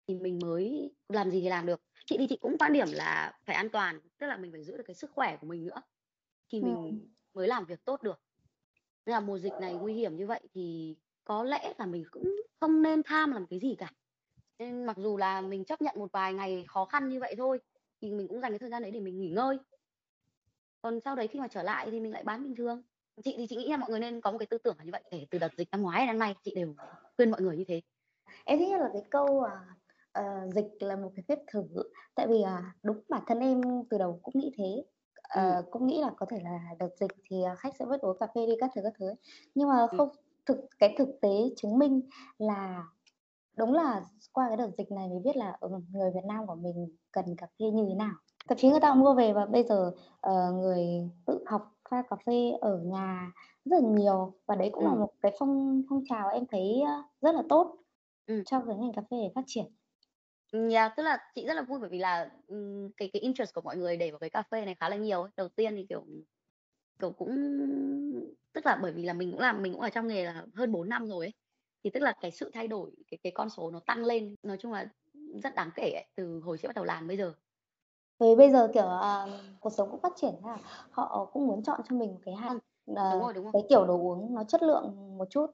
thì 0.08 0.14
mình 0.14 0.38
mới 0.42 0.94
làm 1.08 1.30
gì 1.30 1.40
thì 1.40 1.48
làm 1.48 1.66
được. 1.66 1.82
Chị 2.06 2.16
thì 2.18 2.26
chị 2.30 2.38
cũng 2.40 2.56
quan 2.58 2.72
điểm 2.72 2.86
là 2.92 3.32
phải 3.46 3.56
an 3.56 3.68
toàn, 3.70 4.00
tức 4.18 4.26
là 4.26 4.36
mình 4.36 4.52
phải 4.52 4.64
giữ 4.64 4.76
được 4.76 4.84
cái 4.86 4.94
sức 4.94 5.10
khỏe 5.14 5.36
của 5.40 5.46
mình 5.46 5.64
nữa 5.64 5.82
thì 6.52 6.60
mình 6.60 6.76
Ừm. 6.76 7.10
mới 7.34 7.48
làm 7.48 7.66
việc 7.66 7.84
tốt 7.84 8.02
được. 8.02 8.20
Nên 9.06 9.12
là 9.12 9.20
mùa 9.20 9.38
dịch 9.38 9.52
này 9.60 9.74
nguy 9.74 9.94
hiểm 9.94 10.16
như 10.16 10.26
vậy 10.26 10.40
thì 10.54 10.96
có 11.24 11.44
lẽ 11.44 11.72
là 11.78 11.86
mình 11.86 12.04
cũng 12.10 12.36
không 12.60 12.82
nên 12.82 13.02
tham 13.02 13.32
làm 13.32 13.46
cái 13.46 13.58
gì 13.58 13.74
cả. 13.78 13.90
Nên 14.58 14.84
mặc 14.84 14.96
dù 14.96 15.16
là 15.16 15.40
mình 15.40 15.64
chấp 15.64 15.82
nhận 15.82 15.94
một 15.98 16.12
vài 16.12 16.34
ngày 16.34 16.64
khó 16.68 16.84
khăn 16.84 17.08
như 17.08 17.20
vậy 17.20 17.34
thôi, 17.38 17.60
thì 18.02 18.12
mình 18.12 18.28
cũng 18.28 18.40
dành 18.40 18.52
cái 18.52 18.58
thời 18.58 18.70
gian 18.70 18.82
đấy 18.82 18.90
để 18.90 19.00
mình 19.00 19.20
nghỉ 19.20 19.30
ngơi. 19.30 19.58
Còn 20.82 21.00
sau 21.00 21.16
đấy 21.16 21.26
khi 21.26 21.40
mà 21.40 21.48
trở 21.48 21.62
lại 21.62 21.88
thì 21.90 22.00
mình 22.00 22.12
lại 22.12 22.24
bán 22.24 22.42
bình 22.42 22.54
thường. 22.56 22.82
Chị 23.24 23.34
thì 23.36 23.46
chị 23.46 23.56
nghĩ 23.56 23.68
là 23.68 23.76
mọi 23.76 23.90
người 23.90 24.00
nên 24.00 24.20
có 24.20 24.32
một 24.32 24.38
cái 24.38 24.46
tư 24.46 24.58
tưởng 24.58 24.74
là 24.78 24.84
như 24.84 24.90
vậy, 24.92 25.02
kể 25.10 25.26
từ 25.30 25.38
đợt 25.38 25.48
dịch 25.56 25.68
năm 25.72 25.82
ngoái 25.82 26.06
đến 26.06 26.18
nay 26.18 26.34
chị 26.42 26.52
đều 26.54 26.74
khuyên 27.16 27.30
mọi 27.30 27.40
người 27.40 27.56
như 27.56 27.64
thế. 27.68 27.80
Em 28.44 28.58
thích 28.58 28.68
nhất 28.68 28.80
là 28.80 28.90
cái 28.92 29.02
câu, 29.10 29.40
à, 29.42 29.52
ờ, 30.12 30.22
dịch 30.54 30.66
là 30.80 30.96
một 30.96 31.12
cái 31.16 31.24
phép 31.28 31.38
thử, 31.52 31.62
tại 32.14 32.26
vì, 32.30 32.42
à, 32.42 32.74
đúng 32.82 33.00
bản 33.08 33.22
thân 33.26 33.38
em 33.38 33.60
từ 33.90 33.98
đầu 33.98 34.20
cũng 34.22 34.34
nghĩ 34.38 34.52
thế. 34.58 34.84
Ừm. 35.38 35.56
Ờ, 35.56 35.64
cũng 35.70 35.86
nghĩ 35.86 36.00
là 36.00 36.10
có 36.16 36.26
thể 36.30 36.38
là 36.44 36.60
đợt 36.78 36.88
dịch 37.00 37.10
thì, 37.24 37.42
à, 37.42 37.54
khách 37.54 37.76
sẽ 37.78 37.84
bớt 37.86 38.00
uống 38.00 38.18
cà 38.20 38.26
phê 38.34 38.46
đi 38.46 38.52
các 38.60 38.70
thứ, 38.74 38.80
các 38.84 38.92
thứ 38.98 39.06
ấy. 39.08 39.16
Nhưng 39.54 39.68
mà 39.68 39.86
Ừm. 39.90 39.98
không 39.98 40.08
thực 40.46 40.56
cái 40.78 40.94
thực 40.98 41.08
tế 41.22 41.28
chứng 41.56 41.78
minh 41.78 42.00
là 42.38 42.84
đúng 43.58 43.72
là 43.74 44.02
qua 44.34 44.48
cái 44.48 44.56
đợt 44.56 44.70
dịch 44.78 44.92
này 44.92 45.08
mới 45.08 45.20
biết 45.24 45.36
là, 45.36 45.58
ừ, 45.60 45.70
người 45.92 46.10
Việt 46.14 46.24
Nam 46.28 46.46
của 46.46 46.54
mình 46.54 46.96
cần 47.12 47.36
cà 47.38 47.46
phê 47.60 47.66
như 47.74 47.86
thế 47.88 47.94
nào. 47.94 48.12
Thậm 48.48 48.58
chí 48.58 48.70
người 48.70 48.80
ta 48.80 48.90
cũng 48.92 49.00
mua 49.00 49.14
về 49.14 49.32
và 49.34 49.46
bây 49.46 49.64
giờ, 49.64 49.92
ờ, 50.20 50.52
người 50.52 50.86
tự 51.26 51.44
học 51.48 51.62
pha 51.90 52.02
cà 52.10 52.16
phê 52.26 52.52
ở 52.62 52.78
nhà 52.84 53.32
rất 53.64 53.78
là 53.82 53.88
nhiều 53.90 54.34
và 54.46 54.56
đấy 54.56 54.70
cũng 54.74 54.86
là 54.86 54.94
Ừm. 54.94 55.00
một 55.00 55.10
cái 55.22 55.32
phong 55.40 55.82
phong 55.90 56.02
trào 56.10 56.28
em 56.30 56.44
thấy, 56.52 56.82
a, 56.86 57.04
rất 57.22 57.36
là 57.36 57.42
tốt 57.50 57.76
Ừm. 58.26 58.44
cho 58.44 58.62
cái 58.68 58.76
ngành 58.76 58.92
cà 58.96 59.02
phê 59.02 59.18
để 59.22 59.32
phát 59.34 59.44
triển. 59.46 59.66
Yeah, 60.52 60.92
tức 60.96 61.02
là 61.02 61.18
chị 61.34 61.46
rất 61.46 61.54
là 61.54 61.62
vui 61.62 61.78
bởi 61.80 61.88
vì 61.90 61.98
là, 61.98 62.30
ừm, 62.46 62.90
cái 62.96 63.10
cái 63.12 63.20
interest 63.22 63.54
của 63.54 63.60
mọi 63.60 63.76
người 63.76 63.96
để 63.96 64.10
vào 64.10 64.18
cái 64.18 64.30
cà 64.30 64.42
phê 64.50 64.64
này 64.64 64.74
khá 64.80 64.88
là 64.88 64.96
nhiều 64.96 65.22
ấy. 65.22 65.30
Đầu 65.36 65.48
tiên 65.48 65.76
thì, 65.76 65.86
kiểu, 65.88 66.04
kiểu, 67.00 67.12
cũng 67.12 67.30
tức 68.52 68.66
là 68.66 68.78
bởi 68.82 68.92
vì 68.92 69.02
là 69.04 69.12
mình 69.12 69.30
cũng 69.30 69.40
làm 69.40 69.62
mình 69.62 69.72
cũng 69.72 69.80
ở 69.82 69.90
trong 69.90 70.06
nghề 70.08 70.24
là 70.24 70.44
hơn 70.54 70.72
4 70.72 70.88
năm 70.88 71.06
rồi 71.08 71.26
ấy, 71.26 71.32
thì 71.84 71.90
tức 71.90 72.00
là 72.00 72.12
cái 72.20 72.30
sự 72.30 72.50
thay 72.54 72.68
đổi, 72.68 72.90
cái 73.10 73.18
cái 73.22 73.32
con 73.34 73.50
số 73.50 73.70
nó 73.70 73.80
tăng 73.86 74.04
lên, 74.04 74.34
nói 74.42 74.56
chung 74.60 74.72
là 74.72 74.86
rất 75.42 75.54
đáng 75.54 75.70
kể 75.76 75.90
ấy, 75.94 76.06
từ 76.16 76.40
hồi 76.40 76.58
chị 76.58 76.68
bắt 76.68 76.74
đầu 76.76 76.84
làm 76.84 77.06
bây 77.08 77.16
giờ. 77.16 77.34
Với 78.18 78.36
bây 78.36 78.50
giờ, 78.50 78.68
kiểu, 78.74 78.82
ờ, 78.84 79.28
cuộc 79.60 79.70
sống 79.70 79.90
cũng 79.90 80.00
phát 80.00 80.12
triển 80.16 80.34
là 80.44 80.58
họ 80.90 81.30
cũng 81.32 81.46
muốn 81.46 81.62
chọn 81.62 81.80
cho 81.88 81.96
mình 81.96 82.12
một 82.12 82.20
cái 82.24 82.34
Ừm, 82.40 82.44
hạt 82.44 82.58
đúng 83.10 83.20
ờ, 83.20 83.22
rồi, 83.22 83.34
đúng 83.34 83.44
rồi. 83.44 83.52
cái 83.52 83.62
kiểu 83.68 83.86
đồ 83.86 83.98
uống 83.98 84.34
nó 84.34 84.44
chất 84.44 84.62
lượng 84.62 85.18
một 85.18 85.26
chút. 85.30 85.46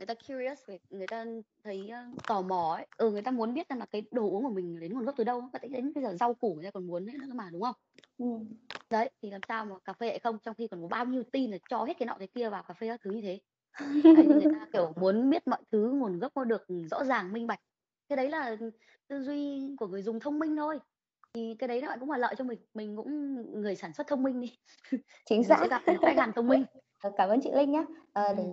Người 0.00 0.06
ta 0.06 0.14
curious 0.14 0.60
về 0.66 0.78
người 0.90 1.06
ta 1.06 1.24
thấy, 1.64 1.88
ơ, 1.88 2.04
tò 2.26 2.42
mò 2.42 2.74
ấy. 2.76 2.86
Ừ, 2.96 3.10
người 3.10 3.22
ta 3.22 3.30
muốn 3.30 3.54
biết 3.54 3.66
xem 3.68 3.78
là 3.78 3.86
cái 3.86 4.02
đồ 4.10 4.22
uống 4.30 4.42
của 4.44 4.50
mình 4.50 4.80
lấy 4.80 4.88
nguồn 4.88 5.04
gốc 5.04 5.14
từ 5.18 5.24
đâu. 5.24 5.40
Và 5.52 5.58
đến 5.62 5.72
đến 5.72 5.92
bây 5.94 6.04
giờ 6.04 6.14
rau 6.20 6.34
củ 6.34 6.54
người 6.54 6.64
ta 6.64 6.70
còn 6.70 6.86
muốn 6.86 7.06
nữa 7.06 7.12
mà, 7.34 7.50
đúng 7.52 7.62
không? 7.62 7.74
Ừm. 8.18 8.44
Đấy, 8.90 9.10
thì 9.22 9.30
làm 9.30 9.40
sao 9.48 9.64
mà 9.64 9.74
cà 9.84 9.92
phê 9.92 10.06
lại 10.06 10.18
không, 10.18 10.38
trong 10.42 10.54
khi 10.54 10.68
còn 10.68 10.82
có 10.82 10.88
bao 10.88 11.04
nhiêu 11.04 11.22
tin 11.32 11.50
là 11.50 11.58
cho 11.70 11.84
hết 11.84 11.94
cái 11.98 12.06
nọ 12.06 12.16
cái 12.18 12.28
kia 12.34 12.48
vào 12.48 12.62
cà 12.62 12.74
phê 12.74 12.88
các 12.88 13.00
thứ 13.04 13.10
như 13.10 13.20
thế. 13.22 13.40
Đấy, 14.04 14.26
người 14.26 14.44
ta, 14.52 14.66
kiểu, 14.72 14.92
muốn 15.00 15.30
biết 15.30 15.46
mọi 15.48 15.60
thứ 15.72 15.90
nguồn 15.92 16.18
gốc 16.18 16.32
nó 16.36 16.44
được, 16.44 16.62
rõ 16.90 17.04
ràng, 17.04 17.32
minh 17.32 17.46
bạch. 17.46 17.60
Cái 18.08 18.16
đấy 18.16 18.28
là 18.30 18.56
tư 19.08 19.22
duy 19.22 19.60
của 19.78 19.86
người 19.86 20.02
dùng 20.02 20.20
thông 20.20 20.38
minh 20.38 20.56
thôi. 20.56 20.78
Thì 21.34 21.54
cái 21.58 21.68
đấy 21.68 21.80
nó 21.82 21.96
cũng 22.00 22.10
là 22.10 22.18
lợi 22.18 22.34
cho 22.38 22.44
mình, 22.44 22.58
mình 22.74 22.96
cũng 22.96 23.34
người 23.62 23.76
sản 23.76 23.92
xuất 23.92 24.06
thông 24.06 24.22
minh 24.22 24.40
đi, 24.40 24.56
Chính 25.26 25.44
xác. 25.48 25.58
sẽ 25.62 25.68
gặp 25.68 25.82
khách 25.86 26.16
hàng 26.16 26.32
thông 26.32 26.48
minh. 26.48 26.64
Ờ, 27.02 27.12
cảm 27.16 27.28
ơn 27.28 27.40
chị 27.40 27.50
Linh 27.54 27.70
nhá. 27.72 27.84
Ờ, 28.12 28.34
để, 28.34 28.42
Ừm. 28.42 28.52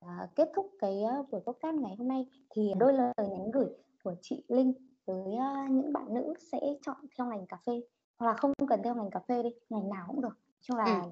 À, 0.00 0.28
kết 0.36 0.48
thúc 0.56 0.70
cái, 0.78 1.02
a, 1.02 1.22
buổi 1.30 1.40
podcast 1.40 1.76
ngày 1.76 1.94
hôm 1.98 2.08
nay 2.08 2.26
thì 2.50 2.72
đôi 2.78 2.92
lời 2.92 3.12
nhắn 3.18 3.50
gửi 3.50 3.68
của 4.02 4.14
chị 4.22 4.44
Linh 4.48 4.72
với, 5.06 5.34
a, 5.34 5.68
những 5.70 5.92
bạn 5.92 6.14
nữ 6.14 6.34
sẽ 6.52 6.60
chọn 6.86 6.96
theo 7.18 7.26
ngành 7.26 7.46
cà 7.46 7.56
phê, 7.66 7.72
hoặc 8.16 8.26
là 8.26 8.34
không 8.36 8.52
cần 8.68 8.80
theo 8.84 8.94
ngành 8.94 9.10
cà 9.10 9.20
phê 9.28 9.42
đi, 9.42 9.50
ngành 9.70 9.88
nào 9.88 10.04
cũng 10.06 10.20
được. 10.20 10.38
Chung 10.60 10.76
là 10.76 11.06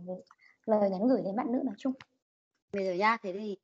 lời 0.67 0.91
nhắn 0.91 1.09
gửi 1.09 1.23
đến 1.25 1.37
bạn 1.37 1.53
nữ 1.53 1.59
nói 1.65 1.75
chung. 1.79 1.93
Bây 2.73 2.85
giờ 2.85 2.93
nhá, 2.93 3.17
thế 3.23 3.33
thì 3.33 3.57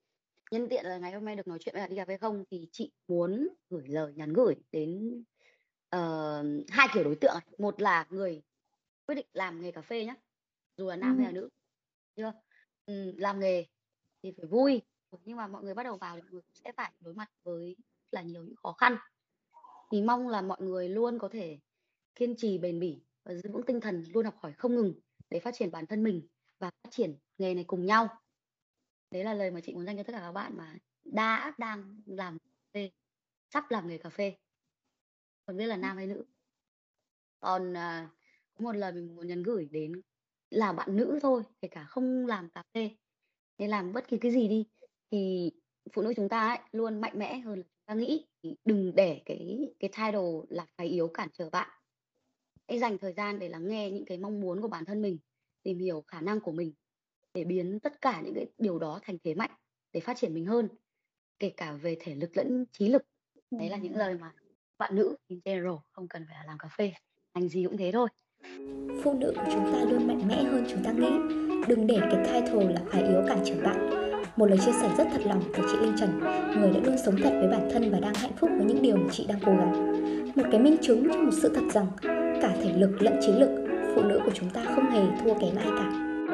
nhân 0.51 0.69
tiện 0.69 0.85
là 0.85 0.99
ngày 0.99 1.13
hôm 1.13 1.25
nay 1.25 1.37
được 1.37 1.49
nói 1.49 1.59
chuyện 1.61 1.75
với 1.75 1.89
Đi 1.89 1.97
Cà 1.97 2.05
Phê 2.05 2.17
Không 2.17 2.45
thì 2.51 2.69
chị 2.73 2.93
muốn 3.09 3.49
gửi 3.71 3.89
lời 3.89 4.13
nhắn 4.17 4.33
gửi 4.33 4.55
đến, 4.73 5.23
ờ, 5.89 6.45
2 6.69 6.89
kiểu 6.95 7.05
đối 7.05 7.17
tượng. 7.17 7.35
Một 7.59 7.81
là 7.81 8.07
người 8.11 8.43
quyết 9.07 9.15
định 9.15 9.27
làm 9.33 9.63
nghề 9.63 9.73
cà 9.73 9.81
phê 9.81 10.05
nhá, 10.05 10.15
dù 10.77 10.89
là 10.89 10.97
nam 10.97 11.19
hay 11.19 11.27
là 11.27 11.33
nữ, 11.33 11.49
chưa? 12.17 12.33
Ừm, 12.87 13.17
làm 13.17 13.41
nghề 13.41 13.67
thì 14.23 14.33
phải 14.37 14.47
vui, 14.47 14.83
Ừ, 15.13 15.19
nhưng 15.25 15.37
mà 15.37 15.47
mọi 15.47 15.63
người 15.63 15.75
bắt 15.75 15.83
đầu 15.83 15.97
vào 15.97 16.17
thì 16.17 16.23
mọi 16.23 16.31
người 16.33 16.43
sẽ 16.55 16.73
phải 16.77 16.93
đối 17.01 17.15
mặt 17.15 17.29
với 17.45 17.77
là 18.11 18.23
nhiều 18.23 18.45
những 18.45 18.57
khó 18.57 18.73
khăn. 18.73 18.97
Thì 19.93 20.03
mong 20.03 20.29
là 20.29 20.43
mọi 20.43 20.59
người 20.61 20.89
luôn 20.89 21.19
có 21.19 21.29
thể 21.29 21.59
kiên 22.15 22.37
trì, 22.37 22.59
bền 22.59 22.81
bỉ 22.81 23.03
và 23.25 23.35
giữ 23.35 23.51
vững 23.53 23.67
tinh 23.67 23.81
thần 23.81 24.05
luôn 24.15 24.25
học 24.25 24.35
hỏi 24.39 24.53
không 24.53 24.75
ngừng 24.75 24.95
để 25.31 25.41
phát 25.41 25.55
triển 25.55 25.71
bản 25.71 25.87
thân 25.87 26.03
mình 26.03 26.29
và 26.59 26.71
phát 26.71 26.91
triển 26.91 27.19
nghề 27.39 27.55
này 27.55 27.65
cùng 27.65 27.87
nhau. 27.87 28.09
Đấy 29.11 29.25
là 29.25 29.35
lời 29.35 29.51
mà 29.51 29.61
chị 29.61 29.75
muốn 29.75 29.87
dành 29.87 29.97
cho 29.97 30.03
tất 30.03 30.13
cả 30.13 30.21
các 30.21 30.33
bạn 30.33 30.57
mà 30.57 30.79
đã 31.05 31.53
đang 31.59 32.03
làm 32.07 32.39
phê, 32.75 32.91
sắp 33.51 33.65
làm 33.71 33.89
nghề 33.89 33.99
cà 33.99 34.11
phê. 34.11 34.37
còn 35.47 35.57
biết 35.57 35.67
là 35.67 35.77
nam 35.77 35.97
hay 35.97 36.07
nữ. 36.07 36.25
Còn, 37.41 37.77
à, 37.77 38.11
có 38.55 38.65
một 38.65 38.73
lời 38.73 38.93
mình 38.93 39.17
muốn 39.17 39.27
nhắn 39.27 39.43
gửi 39.43 39.69
đến 39.71 39.93
là 40.51 40.73
bạn 40.73 40.97
nữ 40.97 41.19
thôi, 41.23 41.43
kể 41.61 41.69
cả 41.69 41.85
không 41.85 42.27
làm 42.27 42.51
cà 42.51 42.63
phê, 42.75 42.91
hay 43.59 43.69
làm 43.69 43.93
bất 43.93 44.09
kỳ 44.09 44.19
cái 44.19 44.33
gì 44.33 44.49
đi, 44.49 44.67
thì 45.13 45.51
phụ 45.93 46.03
nữ 46.03 46.13
chúng 46.17 46.29
ta 46.29 46.49
ấy 46.49 46.59
luôn 46.73 47.01
mạnh 47.01 47.13
mẽ 47.17 47.39
hơn 47.39 47.59
là 47.59 47.65
chúng 47.65 47.87
ta 47.87 47.95
nghĩ. 47.95 48.27
Đừng 48.65 48.95
để 48.95 49.23
cái 49.25 49.69
cái 49.79 49.89
title 49.89 50.31
là 50.49 50.67
phái 50.77 50.87
yếu 50.87 51.09
cản 51.09 51.29
trở 51.33 51.51
bạn. 51.51 51.71
Hãy 52.69 52.79
dành 52.79 52.99
thời 52.99 53.13
gian 53.13 53.39
để 53.39 53.49
lắng 53.49 53.69
nghe 53.69 53.91
những 53.91 54.05
cái 54.05 54.19
mong 54.19 54.41
muốn 54.41 54.61
của 54.61 54.69
bản 54.69 54.85
thân 54.85 55.03
mình, 55.03 55.19
tìm 55.63 55.79
hiểu 55.79 56.05
khả 56.07 56.21
năng 56.21 56.41
của 56.41 56.53
mình 56.53 56.73
để 57.35 57.45
biến 57.45 57.81
tất 57.81 58.01
cả 58.01 58.21
những 58.25 58.35
cái 58.35 58.47
điều 58.59 58.79
đó 58.79 59.01
thành 59.03 59.17
thế 59.25 59.35
mạnh 59.35 59.51
để 59.93 60.01
phát 60.01 60.17
triển 60.17 60.35
mình 60.35 60.47
hơn, 60.47 60.69
kể 61.39 61.51
cả 61.57 61.73
về 61.73 61.97
thể 62.01 62.15
lực 62.15 62.37
lẫn 62.37 62.65
trí 62.73 62.89
lực. 62.89 63.03
Đấy 63.51 63.69
là 63.69 63.77
những 63.77 63.97
lời 63.97 64.15
mà 64.15 64.33
bạn 64.79 64.95
nữ 64.95 65.17
in 65.27 65.41
general 65.45 65.75
không 65.93 66.09
cần 66.09 66.25
phải 66.29 66.37
là 66.37 66.45
làm 66.47 66.59
cà 66.59 66.69
phê 66.79 66.93
ngành 67.35 67.49
gì 67.49 67.65
cũng 67.65 67.77
thế 67.77 67.91
thôi 67.93 68.09
phụ 69.05 69.15
nữ 69.19 69.33
của 69.37 69.45
chúng 69.53 69.73
ta 69.73 69.85
luôn 69.91 70.07
mạnh 70.07 70.29
mẽ 70.29 70.43
hơn 70.43 70.65
chúng 70.71 70.85
ta 70.85 70.93
nghĩ 70.93 71.11
đừng 71.69 71.87
để 71.87 71.99
cái 72.01 72.25
title 72.25 72.73
là 72.75 72.83
khá 72.91 72.99
yếu 72.99 73.23
cản 73.29 73.43
trở 73.45 73.63
bạn 73.65 74.02
một 74.37 74.47
lời 74.47 74.59
chia 74.59 74.73
sẻ 74.81 74.89
rất 74.99 75.05
thật 75.13 75.21
lòng 75.25 75.41
của 75.57 75.63
chị 75.73 75.79
Linh 75.81 75.93
Trần, 75.99 76.21
người 76.61 76.71
đã 76.71 76.81
luôn 76.85 76.97
sống 77.05 77.17
thật 77.23 77.31
với 77.41 77.49
bản 77.49 77.69
thân 77.73 77.91
và 77.91 78.01
đang 78.01 78.15
hạnh 78.15 78.33
phúc 78.41 78.51
với 78.57 78.67
những 78.67 78.83
điều 78.83 78.97
mà 78.97 79.09
chị 79.13 79.27
đang 79.29 79.39
cố 79.47 79.53
gắng. 79.53 79.93
Một 80.37 80.43
cái 80.51 80.61
minh 80.61 80.77
chứng 80.83 81.09
cho 81.13 81.21
một 81.21 81.31
sự 81.43 81.53
thật 81.55 81.65
rằng 81.73 81.87
cả 82.43 82.55
thể 82.63 82.73
lực 82.77 83.03
lẫn 83.03 83.21
trí 83.21 83.33
lực, 83.33 83.51
phụ 83.95 84.03
nữ 84.03 84.21
của 84.25 84.31
chúng 84.35 84.51
ta 84.51 84.61
không 84.75 84.91
hề 84.91 85.01
thua 85.25 85.35
kém 85.35 85.57
ai 85.57 85.67
cả. 85.79 85.93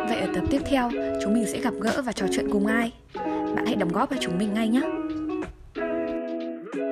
Vậy 0.09 0.21
ở 0.21 0.27
tập 0.35 0.45
tiếp 0.51 0.61
theo, 0.67 0.91
chúng 1.23 1.35
mình 1.35 1.47
sẽ 1.47 1.61
gặp 1.61 1.75
gỡ 1.81 2.03
và 2.05 2.13
trò 2.13 2.27
chuyện 2.33 2.51
cùng 2.53 2.67
ai? 2.67 2.93
Bạn 3.55 3.67
hãy 3.67 3.75
đóng 3.75 3.93
góp 3.93 4.11
cho 4.11 4.17
chúng 4.21 4.39
mình 4.39 4.55
ngay 4.55 4.69
nhé! 4.69 4.81